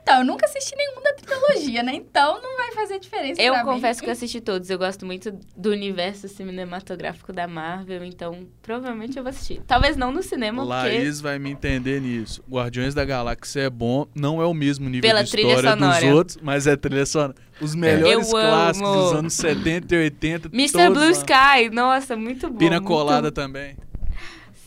[0.00, 1.94] Então, eu nunca assisti nenhum da trilogia, né?
[1.94, 3.70] Então não vai fazer diferença Eu pra mim.
[3.70, 4.68] confesso que eu assisti todos.
[4.68, 9.62] Eu gosto muito do universo cinematográfico da Marvel, então provavelmente eu vou assistir.
[9.66, 12.42] Talvez não no cinema, porque Laís vai me entender nisso.
[12.50, 16.38] Guardiões da Galáxia é bom, não é o mesmo nível Pela de história dos outros,
[16.42, 17.34] mas é trilha sonora.
[17.60, 19.02] Os melhores Eu clássicos amo.
[19.02, 20.48] dos anos 70 e 80.
[20.52, 20.90] Mr.
[20.90, 21.10] Blue lá.
[21.12, 22.58] Sky, nossa, muito bom.
[22.58, 23.76] Pina muito- Colada também.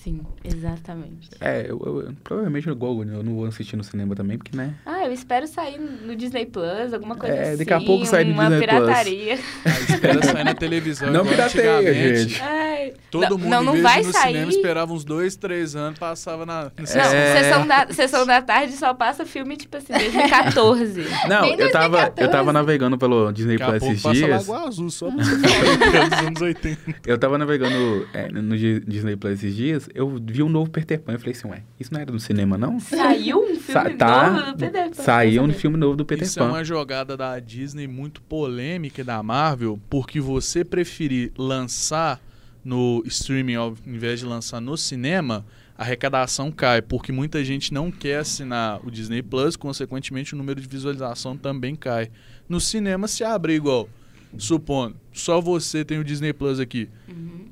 [0.03, 1.29] Sim, exatamente.
[1.41, 4.55] É, eu, eu- eu- provavelmente eu, vou- eu não vou assistir no cinema também, porque,
[4.55, 4.73] né?
[4.85, 7.57] Ah, eu espero sair no Disney Plus, alguma coisa É, assim.
[7.57, 8.59] daqui a pouco sai no Disney Plus.
[8.59, 9.39] pirataria.
[9.65, 11.11] Ah, espera sair na televisão.
[11.11, 12.41] Não pirateia, gente.
[12.41, 14.27] Ai, Todo não, mundo, não, não vai no sair.
[14.33, 16.63] cinema, esperava uns dois, três anos, passava na...
[16.63, 17.43] Não, É.
[17.43, 21.03] sessão, da, sessão da tarde só passa filme, tipo assim, 2014.
[21.27, 22.31] Não, eu tava, eu 2014.
[22.31, 24.47] tava navegando pelo Disney Plus esses dias.
[24.47, 26.77] Lagoa Azul, só dos anos 80.
[27.07, 30.99] Eu tava navegando é, no Di- Disney Plus esses dias, eu vi um novo Peter
[30.99, 31.13] Pan.
[31.13, 32.79] Eu falei assim, ué, isso não era no cinema, não?
[32.79, 34.96] Saiu um filme Sa- tá, novo do Peter Pan.
[35.03, 36.49] Saiu um filme novo do Peter Isso é Pan.
[36.49, 42.19] uma jogada da Disney muito polêmica e da Marvel, porque você preferir lançar
[42.63, 45.45] no streaming ao invés de lançar no cinema,
[45.77, 50.60] a arrecadação cai, porque muita gente não quer assinar o Disney Plus, consequentemente o número
[50.60, 52.10] de visualização também cai.
[52.49, 53.88] No cinema se abre igual.
[54.37, 56.89] Supondo, só você tem o Disney Plus aqui.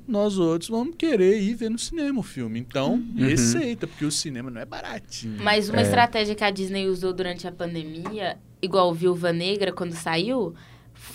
[0.07, 2.59] Nós outros vamos querer ir ver no cinema o filme.
[2.59, 3.13] Então, Uhum.
[3.17, 5.37] receita, porque o cinema não é baratinho.
[5.41, 5.83] Mas uma É.
[5.83, 10.53] estratégia que a Disney usou durante a pandemia, igual Viúva Negra, quando saiu,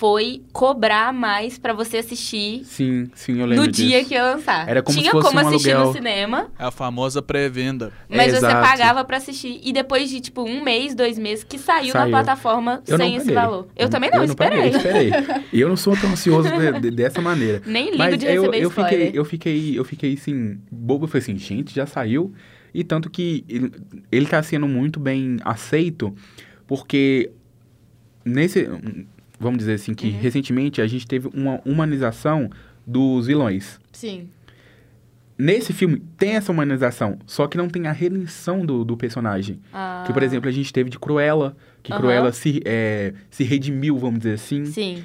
[0.01, 4.09] foi cobrar mais pra você assistir Sim, sim, eu lembro no dia disso.
[4.09, 4.67] que ia lançar.
[4.67, 5.93] Era como Tinha se fosse como um assistir no aluguel.
[5.93, 7.93] cinema, É a famosa pré-venda.
[8.09, 8.67] mas você Exato.
[8.67, 9.61] pagava pra assistir.
[9.63, 12.11] E depois de, tipo, um mês, dois meses, que saiu, na Saiu.
[12.13, 13.69] plataforma Eu sem esse valor.
[13.77, 14.73] Eu também não, eu esperei.
[14.73, 15.43] Não paguei, esperei.
[15.53, 17.61] E eu não sou tão ansioso de- de- dessa maneira.
[17.67, 18.93] Nem ligo Mas de eu, receber eu spoiler.
[19.01, 22.33] fiquei, eu fiquei, eu fiquei assim, bobo, eu falei assim, gente, já saiu.
[22.73, 23.71] E tanto que ele,
[24.11, 26.15] ele tá sendo muito bem aceito,
[26.67, 27.31] porque
[28.25, 28.67] nesse,
[29.40, 30.18] vamos dizer assim, que Uhum.
[30.20, 32.50] recentemente a gente teve uma humanização
[32.87, 33.81] dos vilões.
[33.92, 34.29] Sim.
[35.38, 39.59] Nesse filme tem essa humanização, só que não tem a redenção do, do personagem.
[39.72, 42.00] Ah, Que, por exemplo, a gente teve de Cruella, que Aham.
[42.03, 44.66] Cruella se, é, se redimiu, vamos dizer assim.
[44.66, 45.03] Sim.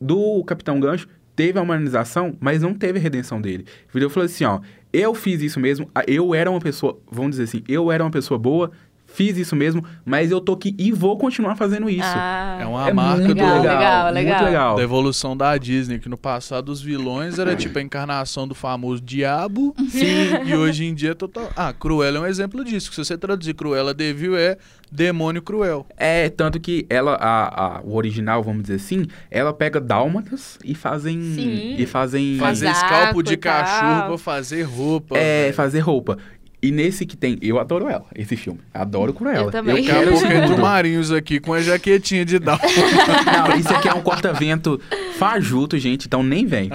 [0.00, 3.64] Do Capitão Gancho, teve a humanização, mas não teve a redenção dele.
[3.94, 4.60] Ele falou assim, ó,
[4.92, 8.38] eu fiz isso mesmo, eu era uma pessoa, vamos dizer assim, eu era uma pessoa
[8.38, 8.72] boa,
[9.16, 12.02] fiz isso mesmo, mas eu tô aqui e vou continuar fazendo isso.
[12.04, 14.34] Ah, É uma é marca muito do- legal, legal, legal.
[14.34, 14.76] muito legal.
[14.76, 19.00] da evolução da Disney, que no passado os vilões era tipo a encarnação do famoso
[19.02, 19.74] diabo.
[19.88, 20.44] Sim.
[20.44, 21.48] E hoje em dia é total.
[21.56, 22.90] Ah, Cruella é um exemplo disso.
[22.90, 24.58] que Se você traduzir Cruella Devil é
[24.92, 25.86] demônio cruel.
[25.96, 30.74] É, tanto que ela, a, a- o original, vamos dizer assim, ela pega dálmatas e
[30.74, 31.20] fazem...
[31.34, 31.74] Sim.
[31.78, 32.36] E fazem...
[32.38, 33.52] Fazer escalpo de tal.
[33.64, 35.16] cachorro pra fazer roupa.
[35.18, 35.54] É, velho.
[35.54, 36.18] fazer roupa.
[36.66, 37.38] E nesse que tem...
[37.40, 38.60] Eu adoro ela, esse filme.
[38.74, 39.46] Adoro Cruella.
[39.46, 39.88] Eu também.
[39.88, 40.60] A quero isso entra o.
[40.60, 42.58] Marinhos aqui com a jaquetinha de Down.
[43.48, 44.80] Não, isso aqui é um corta-vento
[45.16, 46.70] fajuto, gente, então nem vem.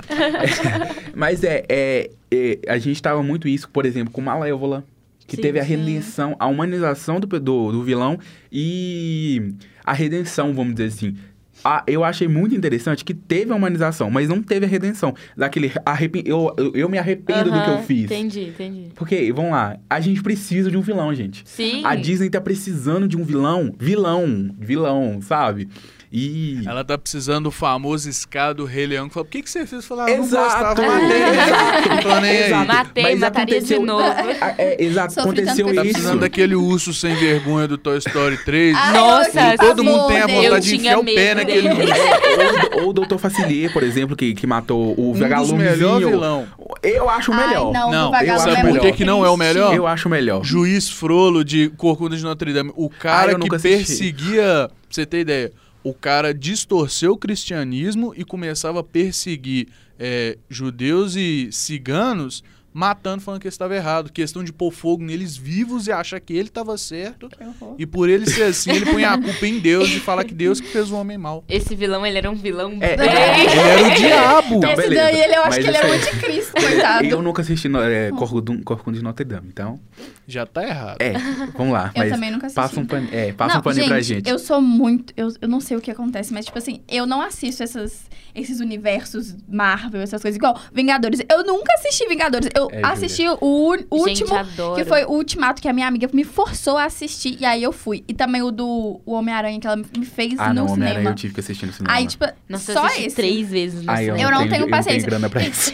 [1.14, 4.84] Mas é, é, é, a gente tava muito isso, por exemplo, com Malévola,
[5.28, 5.76] que Sim, teve a sim.
[5.76, 8.20] redenção, a humanização do, do, do vilão
[8.52, 11.18] e a redenção, vamos dizer assim.
[11.64, 15.14] Ah, eu achei muito interessante que teve a humanização, mas não teve a redenção.
[15.36, 16.24] Daquele arrepen...
[16.26, 18.06] eu, eu, eu me arrependo do que eu fiz.
[18.06, 18.88] Entendi, entendi.
[18.96, 21.44] Porque, vamos lá, a gente precisa de um vilão, gente.
[21.46, 21.84] Sim.
[21.86, 25.68] A Disney tá precisando de um vilão, vilão, vilão, sabe?
[26.14, 26.62] E.
[26.68, 29.66] Ela tá precisando do famoso escada do Rei Leão que fala: Por que, que você
[29.66, 29.86] fez?
[29.86, 30.82] Falar, ah, não Exato.
[30.82, 31.22] gostava, matei.
[31.24, 31.90] Exato.
[31.90, 32.44] Não tô nem aí.
[32.48, 32.68] Exato.
[32.68, 34.04] Matei, Mas mataria aconteceu- de novo.
[34.42, 35.94] Ah, é, exato, Sofri aconteceu com Tá isso.
[35.94, 38.76] precisando daquele urso sem vergonha do Toy Story 3.
[38.76, 41.68] Ai, Nossa, eu- Todo mundo tem a vontade de enfiar o pé naquele.
[41.68, 41.72] É,
[42.82, 43.18] ou, ou o Dr.
[43.18, 45.16] Facilier, por exemplo, que, que matou o Um
[45.58, 46.48] melhores vilão.
[46.84, 47.72] Eu acho o Ai, melhor.
[47.72, 49.74] não, Não, o vagalume eu é sabe por que que não é o melhor?
[49.76, 50.44] Eu acho o melhor.
[50.44, 52.72] Juiz Frolo de Corcunda de Notre Dame.
[52.76, 53.78] O Ah, cara eu que assisti.
[53.78, 54.44] perseguia.
[54.68, 55.52] Pra você ter ideia,
[55.84, 59.68] o cara distorceu o cristianismo e começava a perseguir
[60.00, 64.12] é, judeus e ciganos, matando, falando que eles estavam errado.
[64.12, 67.30] Questão de pôr fogo neles vivos e achar que ele estava certo.
[67.40, 67.76] Horror.
[67.78, 70.62] E por ele ser assim, ele põe a culpa em Deus e fala que Deus
[70.62, 71.44] que fez o homem mal.
[71.50, 73.08] Esse vilão, ele era um vilão É, bem...
[73.10, 74.56] Ele era o diabo.
[74.56, 75.02] Então, Esse beleza.
[75.04, 77.06] daí, ele, eu acho Mas que ele é isso aí- muito de Cristo, coitado.
[77.08, 79.80] Eu nunca assisti no, é, Corcunda de Notre Dame, então.
[80.28, 80.98] Já tá errado.
[81.02, 81.14] É,
[81.56, 81.92] vamos lá.
[81.96, 82.56] Eu também nunca assisti.
[82.62, 84.30] Passa um paninho, é, passa não, um paninho gente, pra gente.
[84.30, 85.14] Eu sou muito.
[85.18, 88.60] Eu, eu não sei o que acontece, mas, tipo assim, eu não assisto essas, esses
[88.60, 91.22] universos Marvel, essas coisas igual Vingadores.
[91.30, 92.50] Eu nunca assisti Vingadores.
[92.56, 94.76] Eu É, assisti o, u- o Gente, último, adoro.
[94.76, 97.72] que foi o Ultimato, que a minha amiga me forçou a assistir, e aí eu
[97.72, 98.04] fui.
[98.08, 101.10] E também o do o Homem-Aranha, que ela me fez ah, não, no Homem-Aranha cinema.
[101.12, 101.96] eu tive que assistir no cinema.
[101.96, 103.16] Aí, tipo, Nossa, só eu esse.
[103.16, 104.30] três vezes no Ai, eu, cinema.
[104.30, 105.08] Eu não tenho, tenho eu paciência.
[105.10, 105.74] grana pra isso.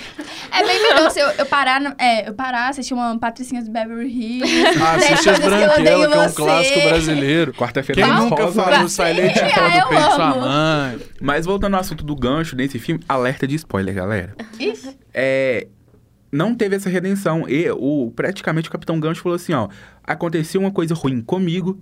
[0.59, 3.71] É bem melhor se eu, eu parar, no- é, eu parar, assistir uma Patricinha do
[3.71, 4.53] Beverly Hills.
[4.81, 6.35] Ah, Sete assiste as Branquelas, odeio que é um você.
[6.35, 7.53] clássico brasileiro.
[7.53, 8.63] Quarta-feira Quem tá nunca rosa.
[8.63, 10.99] falou em pó Ah, eu do peito de sua mãe?
[11.21, 14.35] Mas voltando ao assunto do gancho nesse filme, alerta de spoiler, galera.
[14.59, 14.95] Ixi.
[15.13, 15.67] É,
[16.31, 17.47] não teve essa redenção.
[17.47, 19.67] E o, praticamente o Capitão Gancho falou assim, ó.
[20.03, 21.79] Aconteceu uma coisa ruim comigo.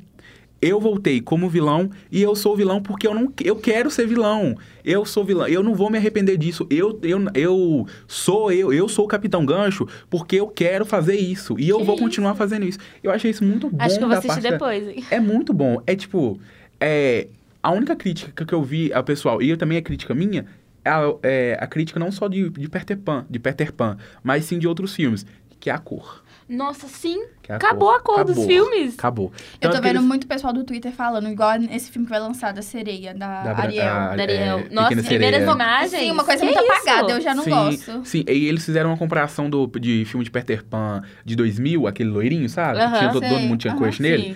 [0.62, 4.56] Eu voltei como vilão e eu sou vilão porque eu não eu quero ser vilão.
[4.84, 5.48] Eu sou vilão.
[5.48, 6.66] Eu não vou me arrepender disso.
[6.70, 11.56] Eu, eu, eu sou eu, eu sou o Capitão Gancho porque eu quero fazer isso
[11.60, 12.04] e eu Que vou isso?
[12.04, 12.80] continuar fazendo isso.
[13.04, 15.04] Eu achei isso muito bom Acho que eu vou assistir depois, hein?
[15.12, 15.82] é muito bom.
[15.86, 16.40] É tipo,
[16.80, 17.28] é,
[17.62, 20.46] a única crítica que eu vi ao pessoal, e eu também é crítica minha,
[20.84, 24.46] é a, é a crítica não só de, de Peter Pan, de Peter Pan, mas
[24.46, 25.26] sim de outros filmes,
[25.60, 26.24] que é a cor.
[26.48, 27.24] Nossa, sim.
[27.50, 28.46] é Acabou a cor dos Acabou.
[28.48, 28.94] filmes.
[28.98, 29.32] Acabou.
[29.36, 32.12] Eu Tanto tô que vendo eles- muito pessoal do Twitter falando, igual esse filme que
[32.12, 33.88] vai lançar da sereia, da, Da Ariel.
[33.88, 34.60] a- Da Ariel.
[34.60, 35.92] é, Nossa, primeiras imagens.
[36.02, 36.72] Sim, uma coisa Que muito isso?
[36.90, 38.06] apagada, eu já não sim, gosto.
[38.06, 42.10] Sim, e eles fizeram uma comparação do, de filme de Peter Pan de 2000, aquele
[42.12, 42.80] loirinho, sabe?
[42.80, 44.24] Aham, Tinha, todo, mundo tinha Aham, crush nele.
[44.24, 44.36] Sim.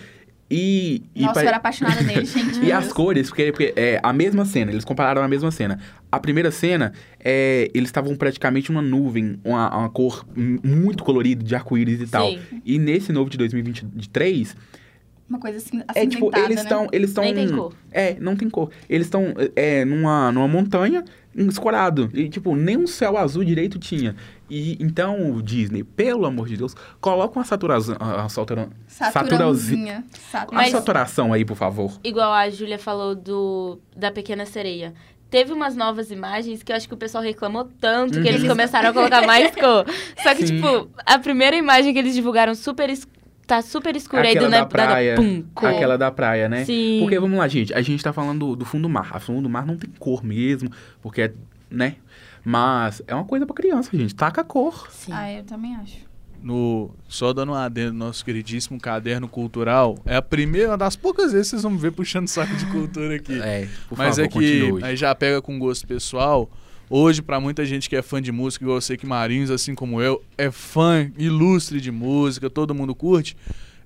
[0.52, 2.60] E, e Nossa, pare- eu era apaixonada nele, gente.
[2.64, 5.80] E as cores, porque, porque é a mesma cena, eles compararam a mesma cena.
[6.12, 11.54] A primeira cena, é, eles estavam praticamente uma nuvem, uma, uma cor muito colorida, de
[11.56, 12.32] arco-íris e tal.
[12.32, 12.40] Sim.
[12.66, 14.56] E nesse novo de 2023,
[15.30, 16.62] Uma coisa assim, é tipo, eles né?
[16.64, 16.88] estão.
[16.92, 17.74] Eles estão Nem tem cor.
[17.92, 18.72] É, não tem cor.
[18.90, 21.04] Eles estão é, numa, numa montanha
[21.36, 22.10] escorado.
[22.14, 24.16] E, tipo, nem um céu azul direito tinha.
[24.50, 27.96] E então, o Disney, pelo amor de Deus, coloca uma saturação.
[28.00, 30.04] A, a satura, Saturãozinha.
[30.32, 30.52] Satura.
[30.56, 32.00] Uma Mas- saturação aí, por favor.
[32.04, 34.94] Igual a Júlia falou do da Pequena Sereia.
[35.30, 38.50] Teve umas novas imagens que eu acho que o pessoal reclamou tanto que eles Uhum.
[38.50, 39.86] começaram a colocar mais cor.
[40.24, 40.56] Só que, Sim.
[40.56, 43.08] tipo, a primeira imagem que eles divulgaram super es-
[43.46, 45.16] tá super escura aí do da nada, praia.
[45.16, 45.70] pum, cor.
[45.70, 46.66] Aquela da praia, né?
[46.66, 46.98] Sim.
[47.02, 49.10] Porque, vamos lá, gente, a gente tá falando do, do fundo do mar.
[49.14, 51.34] A fundo do mar não tem cor mesmo, porque é,
[51.70, 51.98] né?
[52.50, 54.16] Mas é uma coisa pra criança, gente.
[54.16, 54.88] Taca a cor.
[54.92, 55.12] Sim.
[55.14, 55.98] Ah, eu também acho.
[56.42, 60.96] No, só dando um adendo no nosso queridíssimo caderno cultural, é a primeira, uma das
[60.96, 63.38] poucas vezes que vocês vão me ver puxando saco de cultura aqui.
[63.44, 64.84] É, por Mas favor, é que continue.
[64.84, 66.50] aí já pega com gosto pessoal.
[66.90, 69.76] Hoje, pra muita gente que é fã de música, igual eu sei que Marinhos, assim
[69.76, 73.38] como eu, é fã ilustre de música, todo mundo curte.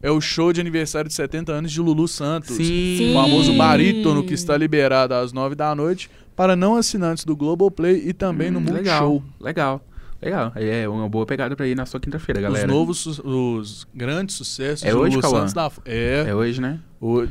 [0.03, 2.55] É o show de aniversário de 70 anos de Lulu Santos.
[2.57, 3.11] Sim.
[3.11, 8.03] O famoso barítono que está liberado às 9 da noite para não assinantes do Globoplay
[8.05, 9.23] e também no Hum, Multishow.
[9.39, 9.81] legal, legal.
[10.21, 10.51] Legal.
[10.55, 12.67] É uma boa pegada pra ir na sua quinta-feira, Os galera.
[12.67, 15.27] novos, su- os grandes sucessos É de hoje, Lulu?
[15.29, 15.69] Santos da...
[15.85, 16.79] É, É hoje, né?
[17.01, 17.25] o...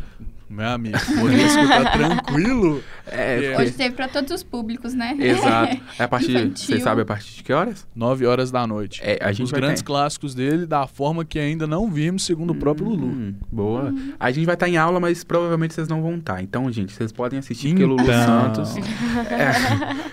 [0.53, 2.83] Meu amigo, poder escutar tranquilo.
[3.05, 3.49] É, É.
[3.51, 5.17] porque- Hoje teve pra todos os públicos, né?
[5.19, 5.77] Exato.
[5.99, 6.51] É a partir.
[6.55, 7.85] Vocês sabem a partir de que horas?
[7.95, 9.01] 9 horas da noite.
[9.03, 12.51] É, a gente Os grandes ter- clássicos dele, da forma que ainda não vimos, segundo
[12.53, 13.07] o próprio Lulu.
[13.07, 13.93] Hum, boa.
[14.21, 16.41] A gente vai estar em aula, mas provavelmente vocês não vão estar.
[16.43, 18.55] Então, gente, vocês podem assistir porque Lulu Então.
[18.55, 18.75] Santos.
[19.33, 19.53] É,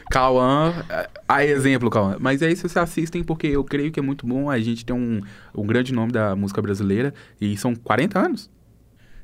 [0.09, 0.73] Cauã.
[0.89, 2.17] é, A exemplo, Cauã.
[2.19, 4.49] Mas é isso, vocês assistem porque eu creio que é muito bom.
[4.49, 5.21] A gente tem um,
[5.55, 7.13] um grande nome da música brasileira.
[7.39, 8.49] E são 40 anos.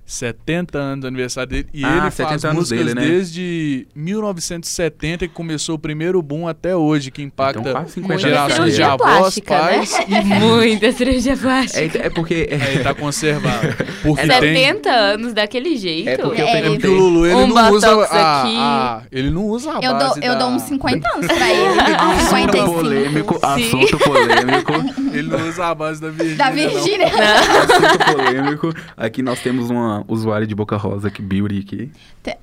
[0.05, 1.67] 70 anos do aniversário dele.
[1.73, 3.05] E Ah, ele 70 faz anos músicas dele, né?
[3.07, 8.75] desde 1970, que começou o primeiro boom até hoje, que impacta Então, 50 Muita gerações
[8.75, 9.91] de avós, pais.
[10.07, 10.21] né?
[10.23, 11.99] Muita cirurgia plástica.
[12.05, 12.47] É, é porque.
[12.51, 13.67] É, ele tá conservado.
[14.03, 14.55] Porque É, tem...
[14.55, 16.09] 70 anos daquele jeito.
[16.09, 16.77] É porque eu É, É perguntei.
[16.79, 18.55] porque o Lulu, ele Um não usa a, aqui.
[18.57, 20.39] a- Ele não usa a Eu dou, base eu da...
[20.39, 21.79] dou uns 50 anos pra ele.
[21.79, 22.73] Assunto 55.
[22.73, 23.39] polêmico, Sim.
[23.43, 24.71] assunto polêmico.
[25.13, 26.49] Ele não usa a base da Virgínia, Da.
[26.51, 27.07] Virgínia.
[27.07, 28.73] assunto polêmico.
[28.97, 31.91] Aqui nós temos uma, uma usuária de Boca Rosa que Beauty aqui.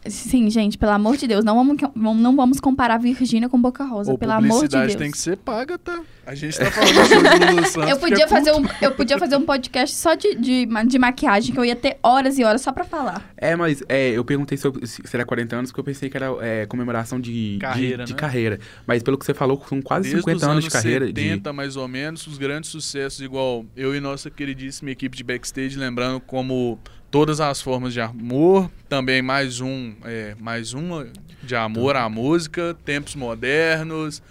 [0.07, 1.77] Sim, gente, pelo amor de Deus, não vamos,
[2.21, 4.99] não vamos comparar Virgínia com Boca Rosa, Ou pelo amor de publicidade Deus.
[4.99, 6.01] tem que ser paga, tá?
[6.25, 7.91] A gente tá falando sobre o Lulu Santos.
[7.91, 10.99] Eu porque podia, é fazer um, eu podia fazer um podcast só de, de, de
[10.99, 13.33] maquiagem, que eu ia ter horas e horas só pra falar.
[13.37, 16.27] É, mas é, eu perguntei se se era 40 anos, porque eu pensei que era
[16.41, 18.19] é, comemoração de de- Carreira, de, né?
[18.19, 18.61] carreira.
[18.87, 21.07] Mas pelo que você falou, são quase Desde 50 os anos anos de carreira.
[21.07, 25.77] 70, mais ou menos, os grandes sucessos, igual eu e nossa queridíssima equipe de backstage,
[25.77, 26.79] lembrando como
[27.13, 31.07] todas as formas de amor, também mais um, é, mais uma
[31.43, 34.23] de amor à música, tempos modernos,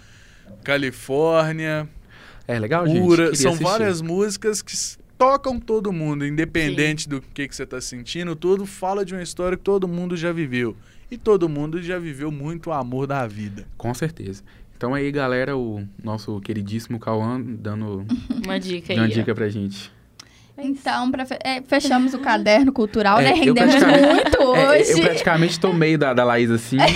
[0.64, 1.88] Califórnia.
[2.46, 3.00] É legal, gente.
[3.00, 3.62] Pura, são assistir.
[3.62, 4.74] várias músicas que
[5.16, 9.56] tocam todo mundo, independente do que, que você tá sentindo, tudo fala de uma história
[9.56, 10.76] que todo mundo já viveu.
[11.08, 13.64] E todo mundo já viveu muito o amor da vida.
[13.76, 14.42] Com certeza.
[14.76, 18.04] Então aí, galera, o nosso queridíssimo Cauã dando
[18.44, 18.98] Uma dica aí.
[18.98, 19.92] uma dica pra gente.
[20.58, 23.32] Então, pra fe- é, fechamos o caderno cultural, É, né?
[23.32, 24.92] Rendemos muito É, hoje.
[24.92, 26.76] eu praticamente tomei da, da Laís assim.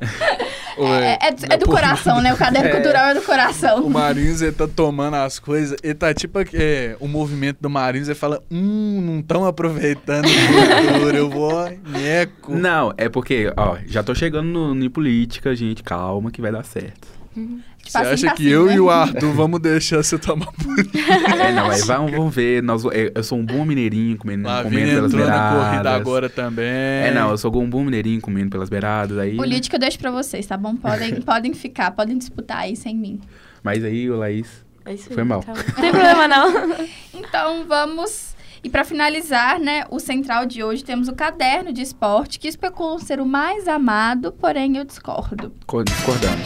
[0.78, 2.34] É, é do- é do coração, né?
[2.34, 2.72] O caderno É.
[2.72, 3.88] cultural é do O coração.
[3.88, 8.14] Marins, ele tá tomando as coisas, ele tá tipo é, o movimento do Marins, ele
[8.14, 12.54] fala, hum, não tão aproveitando a cultura, eu vou, neco.
[12.54, 15.82] Não, é porque, ó, já tô chegando no, em política, gente.
[15.82, 17.08] Calma que vai dar certo.
[17.90, 18.74] Você acha que passinho, eu né?
[18.74, 20.48] e o Arthur vamos deixar você tomar
[21.40, 22.62] É, não, aí vamos, vamos ver.
[22.62, 25.64] Nós, é, eu sou um bom mineirinho comendo, comendo pelas entrou na beiradas.
[25.70, 26.64] corrida agora também.
[26.66, 29.16] É, não, eu sou um bom mineirinho comendo pelas beiradas.
[29.18, 30.74] Aí, Política eu deixo pra vocês, tá bom?
[30.76, 33.20] Podem, podem ficar, podem disputar aí sem mim.
[33.62, 34.64] Mas aí, o Laís.
[34.84, 35.42] É Foi mal.
[35.42, 35.52] tá.
[35.54, 36.76] Não tem problema, não.
[37.12, 38.34] Então vamos.
[38.62, 42.98] E pra finalizar, né, o central de hoje temos o caderno de esporte, que especulam
[42.98, 45.52] ser o mais amado, porém eu discordo.
[45.66, 46.40] co- Discordamos.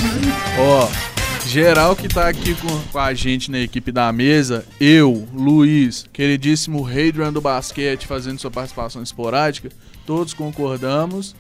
[0.59, 6.07] Ó, geral que tá aqui com, com a gente na equipe da mesa, eu, Luiz,
[6.13, 9.71] queridíssimo Hadrian do basquete fazendo sua participação esporádica,
[10.07, 11.35] todos concordamos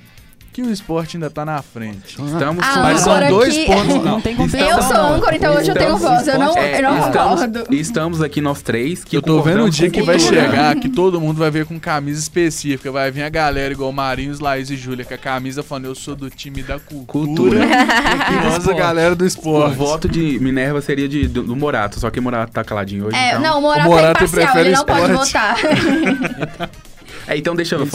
[0.53, 2.09] que o esporte ainda tá na frente.
[2.21, 3.87] Estamos Ah, com Mas são dois aqui- pontos.
[3.95, 6.27] Não, Não, tem Eu sou âncora, então hoje eu tenho voz.
[6.27, 7.75] Eu não, É, eu não estamos, concordo.
[7.75, 10.43] estamos aqui nós três que Eu tô vendo o dia que vai cultura.
[10.43, 12.91] chegar que todo mundo vai ver com camisa específica.
[12.91, 16.17] Vai vir a galera igual Marinhos, Laís e Júlia, com a camisa falando eu sou
[16.17, 17.27] do time da cultura.
[17.27, 17.59] Cultura.
[17.65, 19.77] E nós a galera do O esporte.
[19.77, 23.17] voto de Minerva seria de, do, do Morato, só que o Morato tá caladinho hoje.
[23.17, 23.41] É, então...
[23.41, 25.33] não, o Morato, O Morato é imparcial, prefere ele não pode esporte.
[25.33, 26.71] votar.
[27.27, 27.87] É, então deixa eu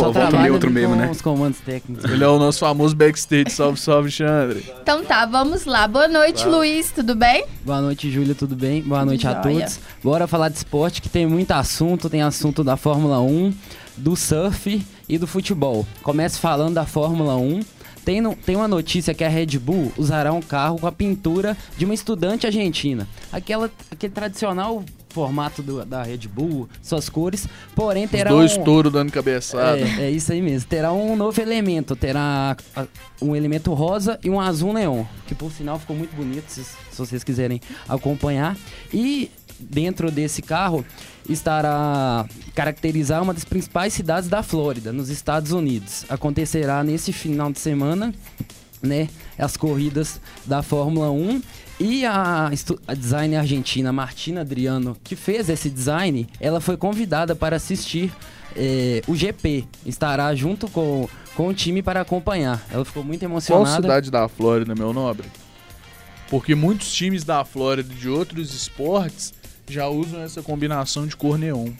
[0.42, 1.10] neutro com mesmo, né?
[1.12, 2.06] os comandos técnicos.
[2.10, 3.50] Ele é o nosso famoso backstage.
[3.52, 4.64] Salve, salve, Xandre.
[4.82, 5.88] então tá, vamos lá.
[5.88, 7.46] Boa noite, Luiz, tudo bem?
[7.64, 8.82] Boa noite, Júlia, tudo bem?
[8.82, 9.60] Boa noite a Joia.
[9.62, 9.80] todos.
[10.04, 12.10] Bora falar de esporte, que tem muito assunto.
[12.10, 13.54] Tem assunto da Fórmula 1,
[13.98, 15.86] do surf e do futebol.
[16.04, 17.62] Começo falando da Fórmula 1.
[18.06, 21.58] Tem, no- tem uma notícia que a Red Bull usará um carro com a pintura
[21.76, 23.08] de uma estudante argentina.
[23.34, 24.84] Aquela, aquele tradicional
[25.16, 28.64] formato do- da Red Bull, suas cores, porém Os terá dois um...
[28.66, 29.80] touros dando cabeçada.
[29.80, 30.68] É, é isso aí mesmo.
[30.68, 31.96] Terá um novo elemento.
[31.96, 32.58] Terá
[33.22, 35.06] um elemento rosa e um azul neon.
[35.26, 38.58] Que por sinal ficou muito bonito, se, se vocês quiserem acompanhar.
[38.94, 40.86] E dentro desse carro
[41.30, 46.04] estará caracterizar uma das principais cidades da Flórida, nos Estados Unidos.
[46.10, 48.14] Acontecerá nesse final de semana,
[48.82, 49.08] né?
[49.40, 51.42] As corridas da Fórmula 1.
[51.80, 52.50] E a,
[52.88, 58.12] a designer argentina Martina Adriano, que fez esse design, ela foi convidada para assistir
[58.56, 59.66] eh, o GP.
[59.86, 62.66] Estará junto com, com o time para acompanhar.
[62.72, 63.82] Ela ficou muito Qual emocionada.
[63.82, 65.28] cidade da Flórida, meu nobre?
[66.30, 69.34] Porque muitos times da Flórida de outros esportes
[69.68, 71.72] já usam essa combinação de cor neon.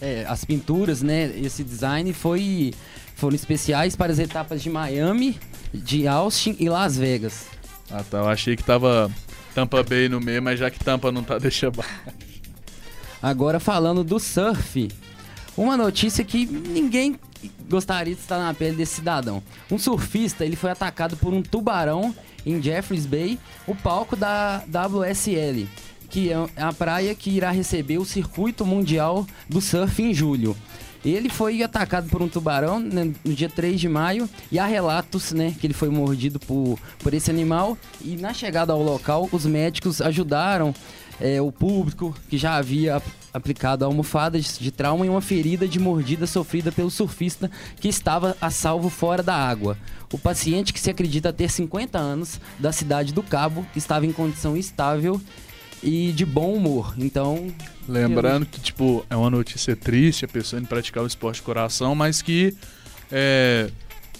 [0.00, 1.32] É, as pinturas, né?
[1.36, 2.72] Esse design foi,
[3.16, 5.38] foram especiais para as etapas de Miami,
[5.74, 7.46] de Austin e Las Vegas.
[7.90, 9.10] Ah tá, eu achei que tava
[9.54, 11.90] Tampa Bay no meio, mas já que Tampa não tá, deixa baixo.
[13.22, 14.88] Agora falando do surf,
[15.56, 17.18] uma notícia que ninguém
[17.68, 19.42] gostaria de estar na pele desse cidadão.
[19.70, 25.68] Um surfista, ele foi atacado por um tubarão em Jeffreys Bay, o palco da WSL,
[26.10, 30.56] que é a praia que irá receber o circuito mundial do surf em julho.
[31.04, 35.32] Ele foi atacado por um tubarão né, no dia 3 de maio e há relatos
[35.32, 37.76] né, que ele foi mordido por, por esse animal.
[38.00, 40.72] E na chegada ao local, os médicos ajudaram
[41.20, 45.78] é, o público que já havia ap- aplicado almofadas de trauma e uma ferida de
[45.80, 49.76] mordida sofrida pelo surfista que estava a salvo fora da água.
[50.12, 54.56] O paciente, que se acredita ter 50 anos, da cidade do Cabo, estava em condição
[54.56, 55.20] estável
[55.82, 56.94] e de bom humor.
[56.98, 57.52] Então,
[57.88, 61.94] Lembrando que, tipo, é uma notícia triste a pessoa indo praticar o esporte de coração,
[61.94, 62.54] mas que
[63.10, 63.68] é,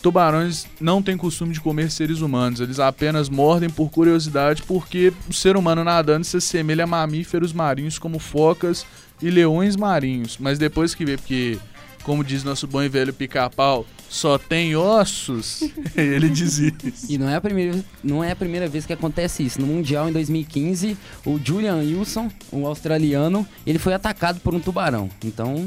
[0.02, 2.60] tubarões não têm costume de comer seres humanos.
[2.60, 7.98] Eles apenas mordem por curiosidade, porque o ser humano nadando se assemelha a mamíferos marinhos
[7.98, 8.84] como focas
[9.20, 10.36] e leões marinhos.
[10.38, 11.58] Mas depois que vê, porque
[12.02, 15.62] como diz nosso bom e velho pica-pau, só tem ossos.
[15.96, 17.06] Ele diz isso.
[17.08, 19.60] E não é, a primeira, não é a primeira vez que acontece isso.
[19.60, 25.08] No Mundial, em 2015, o Julian Wilson, um australiano, ele foi atacado por um tubarão.
[25.24, 25.66] Então,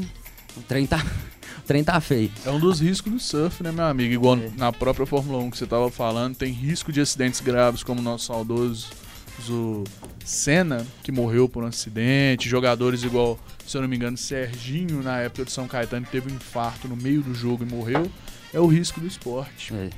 [0.56, 0.98] o trem tá,
[1.58, 2.30] o trem tá feio.
[2.44, 4.12] É um dos riscos do surf, né, meu amigo?
[4.12, 8.00] Igual na própria Fórmula 1 que você tava falando, tem risco de acidentes graves, como
[8.00, 9.05] o nosso saudoso
[9.48, 9.84] o
[10.24, 15.20] Senna, que morreu por um acidente, jogadores igual, se eu não me engano, Serginho, na
[15.20, 18.10] época de São Caetano, que teve um infarto no meio do jogo e morreu.
[18.52, 19.74] É o risco do esporte.
[19.74, 19.90] É.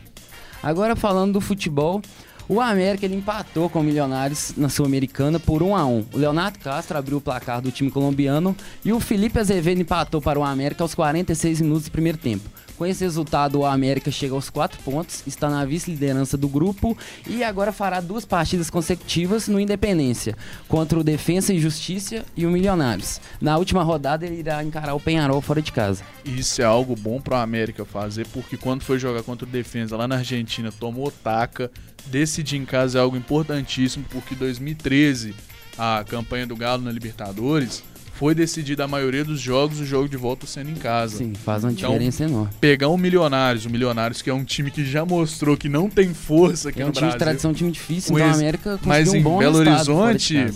[0.63, 2.03] Agora falando do futebol,
[2.49, 6.07] o América ele empatou com o Milionários na Sul-Americana por 1 a 1.
[6.13, 10.39] O Leonardo Castro abriu o placar do time colombiano e o Felipe Azevedo empatou para
[10.39, 12.49] o América aos 46 minutos do primeiro tempo.
[12.79, 17.43] Com esse resultado, o América chega aos 4 pontos, está na vice-liderança do grupo e
[17.43, 20.37] agora fará duas partidas consecutivas no Independência,
[20.69, 23.21] contra o Defensa e Justiça e o Milionários.
[23.41, 26.05] Na última rodada, ele irá encarar o Penharol fora de casa.
[26.25, 29.97] Isso é algo bom para o América fazer, porque quando foi jogar contra o Defensa
[29.97, 31.73] lá na Argentina, tomou taca.
[32.07, 35.35] Decidir em casa é algo importantíssimo, porque 2013,
[35.77, 37.83] a campanha do Galo na Libertadores,
[38.19, 41.19] foi decidida a maioria dos jogos, o jogo de volta sendo em casa.
[41.19, 42.51] Sim, faz uma então, diferença enorme.
[42.61, 46.13] Pegar o Milionários, o Milionários que é um time que já mostrou que não tem
[46.13, 49.09] força aqui é um no time de tradição, um time difícil, então a América Mas
[49.11, 50.53] um em bom Belo Horizonte,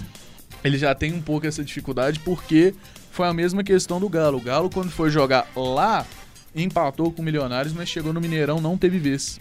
[0.64, 2.74] ele já tem um pouco essa dificuldade porque
[3.12, 4.38] foi a mesma questão do Galo.
[4.38, 6.04] O Galo quando foi jogar lá,
[6.56, 9.38] empatou com o Milionários, mas chegou no Mineirão, não teve vez.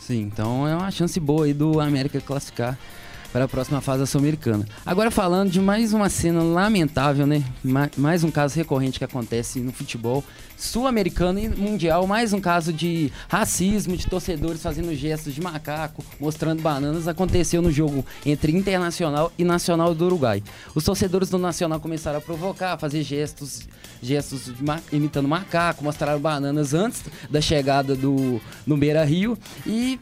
[0.00, 2.76] Sim, então é uma chance boa aí do América classificar
[3.32, 4.66] para a próxima fase sul-americana.
[4.84, 7.42] Agora falando de mais uma cena lamentável, né?
[7.96, 10.22] Mais um caso recorrente que acontece no futebol
[10.56, 16.62] sul-americano e mundial, mais um caso de racismo, de torcedores fazendo gestos de macaco, mostrando
[16.62, 20.42] bananas, aconteceu no jogo entre Internacional e Nacional do Uruguai.
[20.72, 23.66] Os torcedores do Nacional começaram a provocar, a fazer gestos,
[24.00, 29.98] gestos ma imitando macaco, mostraram bananas antes da chegada do no Beira Rio e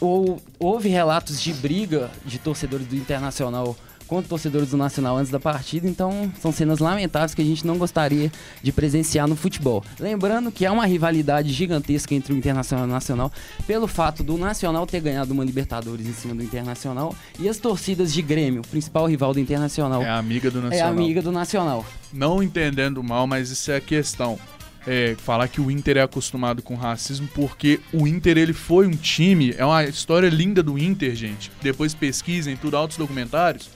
[0.00, 3.76] ou, houve relatos de briga de torcedores do Internacional
[4.06, 7.78] contra torcedores do Nacional antes da partida, então são cenas lamentáveis que a gente não
[7.78, 8.30] gostaria
[8.62, 9.82] de presenciar no futebol.
[9.98, 13.32] Lembrando que há uma rivalidade gigantesca entre o Internacional e o Nacional,
[13.66, 18.12] pelo fato do Nacional ter ganhado uma Libertadores em cima do Internacional e as torcidas
[18.12, 20.02] de Grêmio, o principal rival do Internacional.
[20.02, 20.86] É amiga do Nacional.
[20.86, 21.86] É amiga do Nacional.
[22.12, 24.38] Não entendendo mal, mas isso é a questão
[24.86, 28.92] é, falar que o Inter é acostumado com racismo, porque o Inter ele foi um
[28.92, 31.50] time, é uma história linda do Inter, gente.
[31.62, 33.70] Depois pesquisem tudo, altos documentários,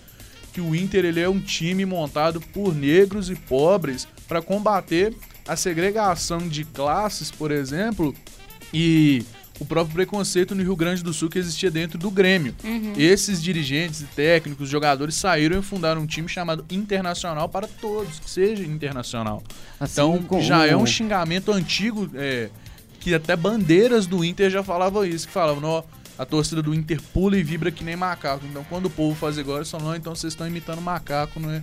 [0.52, 5.14] que o Inter ele é um time montado por negros e pobres para combater
[5.46, 8.14] a segregação de classes, por exemplo,
[8.72, 9.24] e
[9.60, 12.54] o próprio preconceito no Rio Grande do Sul que existia dentro do Grêmio.
[12.62, 12.92] Uhum.
[12.96, 18.62] Esses dirigentes, técnicos, jogadores saíram e fundaram um time chamado Internacional para todos, que seja
[18.62, 19.42] internacional.
[19.80, 22.50] Assim, então já é um xingamento antigo, é,
[23.00, 25.82] que até bandeiras do Inter já falavam isso, que falavam, ó,
[26.18, 28.44] a torcida do Inter pula e vibra que nem macaco.
[28.48, 31.50] Então quando o povo faz igual, eles falam, não, então vocês estão imitando macaco, não
[31.50, 31.62] é?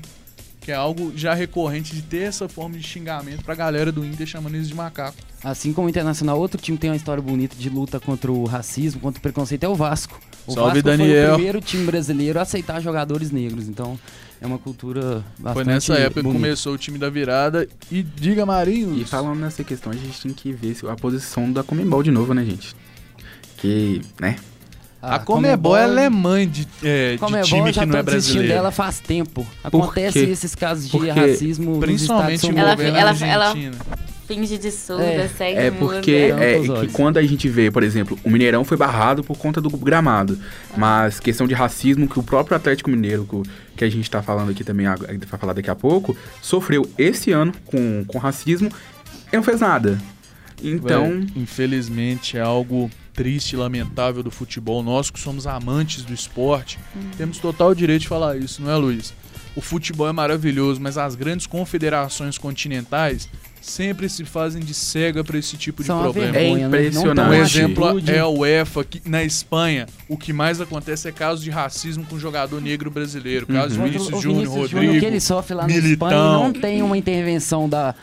[0.66, 4.26] Que é algo já recorrente de ter essa forma de xingamento pra galera do Inter
[4.26, 5.16] chamando eles de macaco.
[5.43, 8.99] Assim como o Internacional, outro time tem uma história bonita de luta contra o racismo,
[8.99, 10.20] contra o preconceito, é o Vasco.
[10.47, 11.07] O Salve, Vasco Daniel.
[11.07, 13.99] foi o primeiro time brasileiro a aceitar jogadores negros, então
[14.41, 16.39] é uma cultura bastante Foi nessa época bonita.
[16.39, 18.97] que começou o time da virada e diga Marinho.
[18.99, 22.34] E falando nessa questão, a gente tem que ver a posição da Comembol de novo,
[22.34, 22.76] né, gente?
[23.57, 24.36] Que, né,
[25.06, 28.53] a, a Comebol, ela é mãe de, é, de time que não é brasileiro.
[28.53, 29.45] dela faz tempo.
[29.64, 33.56] Acontece esses casos de porque, racismo principalmente envolvendo ela, ela, ela
[34.28, 35.28] finge de surda, é.
[35.28, 39.24] segue É porque é, que quando a gente vê, por exemplo, o Mineirão foi barrado
[39.24, 40.38] por conta do gramado.
[40.76, 43.43] Mas questão de racismo que o próprio Atlético Mineiro,
[43.76, 47.53] que a gente tá falando aqui também, vai falar daqui a pouco, sofreu esse ano
[47.66, 48.70] com, com racismo
[49.32, 49.97] e não fez nada.
[50.64, 51.26] Então.
[51.36, 54.84] infelizmente é algo triste e lamentável do futebol.
[54.84, 57.11] Nós que somos amantes do esporte, uhum.
[57.18, 59.13] temos total direito de falar isso, não é, Luiz?
[59.55, 63.30] O futebol é maravilhoso, mas as grandes confederações continentais
[63.61, 66.32] sempre se fazem de cega para esse tipo de problema.
[66.32, 67.30] Vergonha, é impressionante.
[67.30, 71.49] Um exemplo é a UEFA, que na Espanha, o que mais acontece é casos de
[71.49, 73.47] racismo com jogador negro brasileiro.
[73.49, 73.68] Uhum.
[73.68, 76.09] de Vinícius Júnior, Rodrigo, o que ele sofre lá Militão.
[76.09, 77.95] na Espanha não tem uma intervenção da,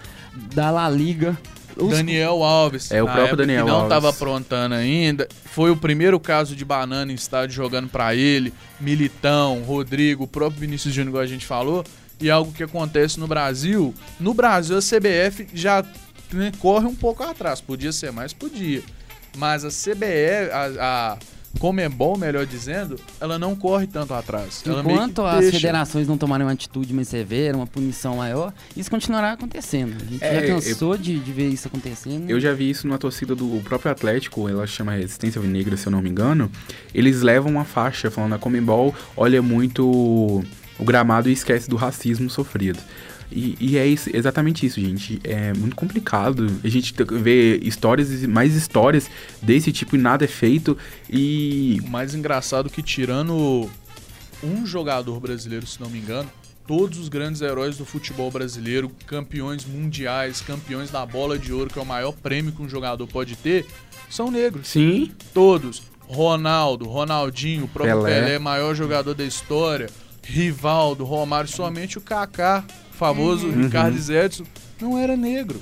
[0.54, 1.38] da La Liga
[1.76, 1.90] os...
[1.90, 2.90] Daniel Alves.
[2.90, 3.92] É o próprio Daniel que não Alves.
[3.92, 5.28] estava aprontando ainda.
[5.44, 8.52] Foi o primeiro caso de banana em estádio jogando para ele.
[8.80, 11.84] Militão, Rodrigo, o próprio Vinícius Júnior, como a gente falou.
[12.20, 13.94] E algo que acontece no Brasil.
[14.20, 15.84] No Brasil, a CBF já
[16.32, 17.60] né, corre um pouco atrás.
[17.60, 18.32] Podia ser mais?
[18.32, 18.82] Podia.
[19.36, 21.18] Mas a CBF, a, a
[21.58, 24.62] Comebol, melhor dizendo, ela não corre tanto atrás.
[24.66, 25.56] Ela meio que Enquanto as deixa.
[25.58, 29.94] federações não tomarem uma atitude mais severa, uma punição maior, isso continuará acontecendo.
[30.00, 32.28] A gente É, já cansou de, de ver isso acontecendo.
[32.28, 35.90] Eu já vi isso numa torcida do próprio Atlético, ela chama Resistência Alvinegra, se eu
[35.92, 36.50] não me engano.
[36.94, 40.42] Eles levam uma faixa falando a Comembol olha muito
[40.78, 42.78] o gramado e esquece do racismo sofrido.
[43.34, 45.20] E, e é isso- exatamente isso, gente.
[45.24, 46.46] É muito complicado.
[46.62, 49.10] A gente te- vê histórias e mais histórias
[49.40, 50.76] desse tipo e nada é feito.
[51.10, 53.68] E O mais engraçado que tirando
[54.42, 56.30] um jogador brasileiro, se não me engano,
[56.66, 61.78] todos os grandes heróis do futebol brasileiro, campeões mundiais, campeões da bola de ouro, que
[61.78, 63.66] é o maior prêmio que um jogador pode ter,
[64.10, 64.68] são negros.
[64.68, 65.82] sim, Todos.
[66.08, 68.20] Ronaldo, Ronaldinho, o próprio Pelé.
[68.20, 69.88] Pelé, maior jogador da história,
[70.22, 74.44] Rivaldo, Romário, somente o Kaká, famoso Ricardo Edson,
[74.80, 75.60] não era negro.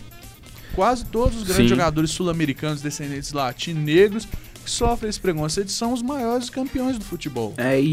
[0.75, 1.69] Quase todos os grandes Sim.
[1.69, 4.29] jogadores sul-americanos, descendentes latinos, negros,
[4.65, 7.55] que sofrem esse preconceito, são os maiores campeões do futebol.
[7.57, 7.85] é, e,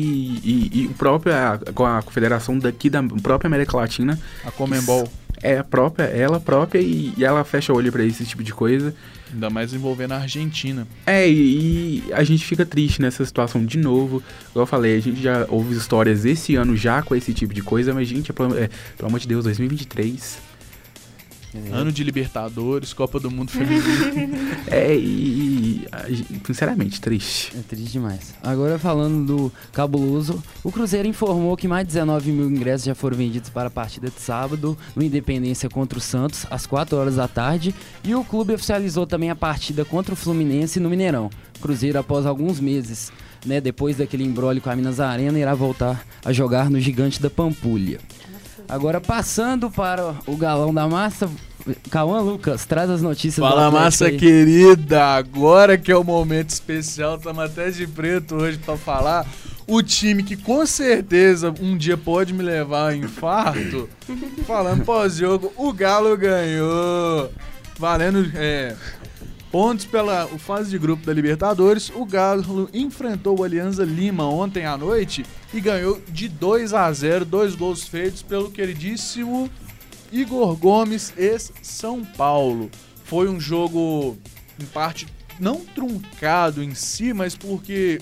[0.44, 5.10] e, e o próprio, a, com a confederação daqui da própria América Latina A Comembol,
[5.42, 8.54] é a própria, ela própria e, e ela fecha o olho pra esse tipo de
[8.54, 8.94] coisa.
[9.34, 10.88] Ainda mais envolvendo a Argentina.
[11.06, 14.22] É, e, e a gente fica triste nessa situação de novo.
[14.52, 17.62] Igual eu falei, a gente já ouve histórias esse ano já com esse tipo de
[17.62, 20.48] coisa, mas, gente, é, pelo é, pelo amor de Deus, 2023.
[21.72, 23.78] Ano de Libertadores, Copa do Mundo Feminino.
[24.70, 27.54] É, e, e, sinceramente, triste.
[27.58, 28.36] É triste demais.
[28.43, 33.16] Agora falando do cabuloso, o Cruzeiro informou que mais de 19 mil ingressos já foram
[33.16, 37.28] vendidos para a partida de sábado no Independência contra o Santos, às 4 horas da
[37.28, 37.74] tarde,
[38.04, 41.30] e o clube oficializou também a partida contra o Fluminense no Mineirão.
[41.62, 43.12] Cruzeiro, após alguns meses,
[43.45, 47.30] né, depois daquele embrólio com a Minas Arena, irá voltar a jogar no Gigante da
[47.30, 48.00] Pampulha.
[48.70, 51.30] Agora, passando para o galão da massa,
[51.89, 54.18] Cauã Lucas, traz as notícias Fala, massa aí.
[54.18, 55.15] querida!
[55.15, 59.26] Agora que é o momento especial, estamos até de preto hoje pra falar.
[59.65, 63.89] O time que com certeza um dia pode me levar a infarto.
[64.45, 67.32] Falando pós-jogo, o Galo ganhou.
[67.78, 68.76] Valendo é,
[69.52, 71.91] pontos pela fase de grupo da Libertadores.
[71.93, 77.26] O Galo enfrentou o Alianza Lima ontem à noite e ganhou de 2 a 0,
[77.26, 79.50] dois gols feitos pelo queridíssimo
[80.12, 82.70] Igor Gomes, ex-São Paulo.
[83.04, 84.18] Foi um jogo,
[84.60, 85.08] em parte,
[85.39, 88.02] não truncado em si, mas porque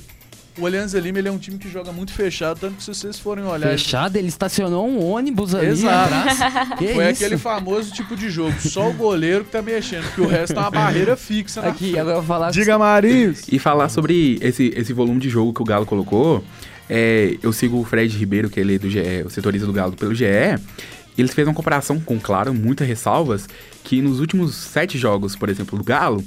[0.57, 3.19] o Alianza Lima ele é um time que joga muito fechado, tanto que se vocês
[3.19, 3.69] forem olhar...
[3.69, 6.13] Fechado, ele estacionou um ônibus ali Exato.
[6.13, 6.77] atrás.
[6.77, 7.23] Foi isso?
[7.23, 10.59] aquele famoso tipo de jogo, só o goleiro que tá mexendo, que o resto é
[10.59, 11.99] uma barreira fixa na Aqui, frente.
[11.99, 13.43] agora eu vou falar Diga, Marinhos!
[13.51, 16.43] E falar sobre esse, esse volume de jogo que o Galo colocou,
[16.89, 19.93] é, eu sigo o Fred Ribeiro, que ele é do GE, o setorista do Galo
[19.93, 23.47] pelo GE, e eles fez uma comparação com, claro, muitas ressalvas,
[23.83, 26.23] que nos últimos sete jogos, por exemplo, do Galo,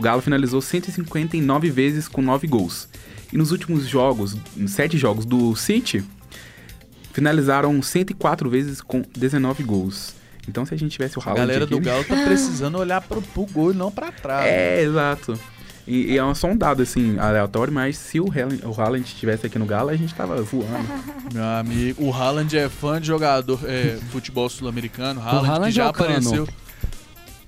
[0.00, 2.88] o Galo finalizou 159 vezes com 9 gols.
[3.30, 6.02] E nos últimos jogos, nos sete jogos do City,
[7.12, 10.14] finalizaram 104 vezes com 19 gols.
[10.48, 13.02] Então, se a gente tivesse o A Haaland galera do aqui- Galo tá precisando olhar
[13.02, 14.46] pro, pro gol e não pra trás.
[14.46, 15.38] É, exato.
[15.86, 19.46] E, e é só um dado, assim, aleatório, mas se o Haaland, o Haaland estivesse
[19.46, 20.88] aqui no Galo, a gente tava voando.
[21.32, 25.20] Meu amigo, o Haaland é fã de jogador é, futebol sul-americano.
[25.20, 26.48] Haaland, Haaland que já é o Cano.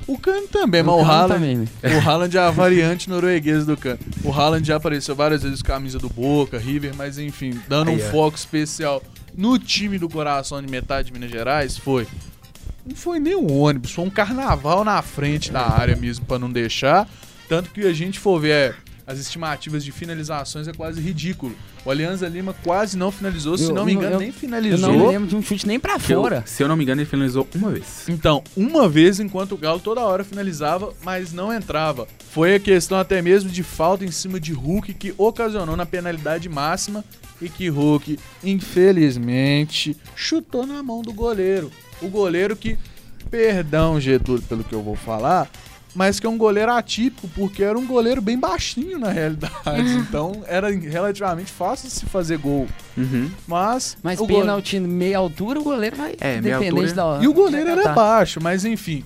[0.07, 1.67] O Cano também, mas o Cano Haaland, também, né?
[1.83, 3.99] o Haaland é a variante norueguesa do Cano.
[4.25, 7.91] O Haaland já apareceu várias vezes com a camisa do Boca, River, mas enfim, dando
[7.91, 8.11] um Aí, ó.
[8.11, 9.03] foco especial
[9.37, 12.07] no time do coração de metade de Minas Gerais, foi.
[12.85, 16.51] Não foi nem um ônibus, foi um carnaval na frente da área mesmo, pra não
[16.51, 17.09] deixar.
[17.49, 18.75] Tanto que a gente for ver é,
[19.13, 21.55] as estimativas de finalizações é quase ridículo.
[21.85, 24.35] O Alianza Lima quase não finalizou, se Eu- não me eu- engano, eu- nem Eu
[24.35, 24.79] finalizou.
[24.93, 26.43] não me lembro de um chute nem pra Se eu, fora.
[26.47, 28.09] se eu não me engano, ele finalizou uma vez.
[28.09, 32.07] Então, uma vez enquanto o Galo toda hora finalizava, mas não entrava.
[32.31, 36.49] Foi a questão até mesmo de falta em cima de Hulk que ocasionou na penalidade
[36.49, 37.05] máxima
[37.41, 41.71] e que Hulk, infelizmente, chutou na mão do goleiro.
[42.01, 42.79] O goleiro que,
[43.31, 45.51] perdão, Getúlio, pelo que eu vou falar,
[45.95, 49.53] mas que é um goleiro atípico, porque era um goleiro bem baixinho na realidade.
[49.99, 52.67] então, era relativamente fácil de se fazer gol.
[52.97, 53.31] Uhum.
[53.47, 57.29] Mas, Mas o goleiro- pênalti meia altura, o goleiro vai É, meia dependente da E
[57.29, 57.93] o goleiro era tá.
[57.93, 59.05] baixo, mas enfim.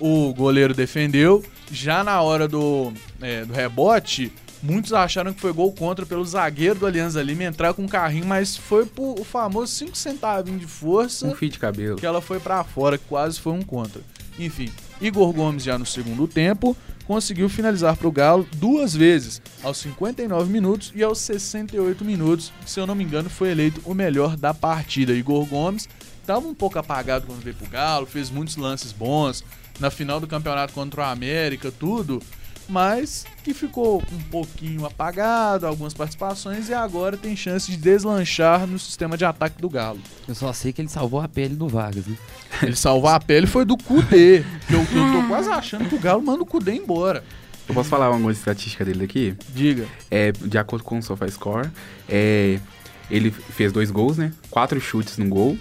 [0.00, 1.44] O goleiro defendeu.
[1.70, 4.32] Já na hora do, é, do rebote,
[4.62, 8.24] muitos acharam que foi gol contra pelo zagueiro do Alianza Lima entrar com um carrinho,
[8.24, 11.96] mas foi por o famoso 5 centavinhos de força Um fio de cabelo.
[11.96, 14.00] que ela foi pra fora, que quase foi um contra.
[14.38, 14.70] Enfim,
[15.00, 16.76] Igor Gomes já no segundo tempo
[17.06, 22.52] conseguiu finalizar pro Galo duas vezes, aos 59 minutos e aos 68 minutos.
[22.66, 25.14] Se eu não me engano, foi eleito o melhor da partida.
[25.14, 25.88] Igor Gomes
[26.20, 29.42] estava um pouco apagado quando veio pro Galo, fez muitos lances bons
[29.80, 32.22] na final do campeonato contra o América, tudo.
[32.68, 38.78] Mas que ficou um pouquinho apagado, algumas participações, e agora tem chance de deslanchar no
[38.78, 40.00] sistema de ataque do Galo.
[40.26, 42.16] Eu só sei que ele salvou a pele do Vargas, né?
[42.62, 45.98] Ele salvar a pele foi do Kudê, que eu, eu tô quase achando que o
[45.98, 47.22] Galo manda o Kudê embora.
[47.68, 49.36] Eu posso falar alguma estatística dele aqui?
[49.54, 49.86] Diga.
[50.10, 51.70] É, de acordo com o SofaScore,
[52.08, 52.58] é,
[53.10, 54.32] ele fez dois gols, né?
[54.50, 55.56] Quatro chutes no gol,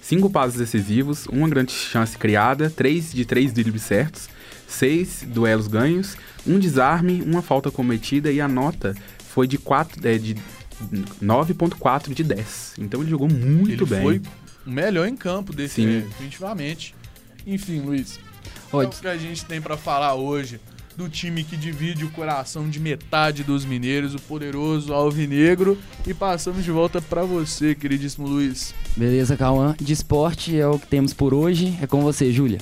[0.00, 4.28] cinco passes decisivos, uma grande chance criada, três de três dribles certos,
[4.66, 8.94] seis duelos ganhos, um desarme, uma falta cometida e a nota
[9.28, 10.34] foi de, quatro, é, de
[11.22, 12.74] 9.4 de 10.
[12.78, 14.02] Então ele jogou muito ele bem.
[14.02, 14.22] foi
[14.66, 15.88] o melhor em campo desse, Sim.
[15.88, 16.94] é, definitivamente.
[17.46, 18.18] Enfim, Luiz,
[18.72, 20.60] Ó, é o que a gente tem pra falar hoje
[20.96, 25.78] do time que divide o coração de metade dos mineiros, o poderoso Alvinegro.
[26.06, 28.74] E passamos de volta pra você, queridíssimo Luiz.
[28.96, 29.76] Beleza, Cauã.
[29.78, 31.76] De esporte é o que temos por hoje.
[31.82, 32.58] É com você, Júlia.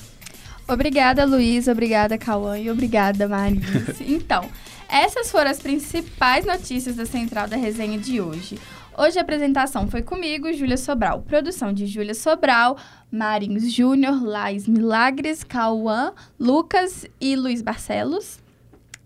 [0.67, 1.67] Obrigada, Luiz.
[1.67, 2.57] Obrigada, Cauã.
[2.57, 3.63] E obrigada, Marins.
[4.01, 4.49] então,
[4.89, 8.59] essas foram as principais notícias da Central da Resenha de hoje.
[8.97, 11.21] Hoje a apresentação foi comigo, Júlia Sobral.
[11.21, 12.77] Produção de Júlia Sobral,
[13.11, 18.39] Marins Júnior, Lais Milagres, Cauã, Lucas e Luiz Barcelos.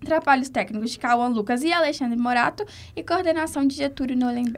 [0.06, 2.64] Trabalhos técnicos de Cauã, Lucas e Alexandre Morato.
[2.96, 4.16] E coordenação de Getúlio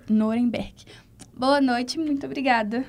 [0.07, 0.85] Nuremberg.
[1.33, 2.85] Boa noite, muito obrigada.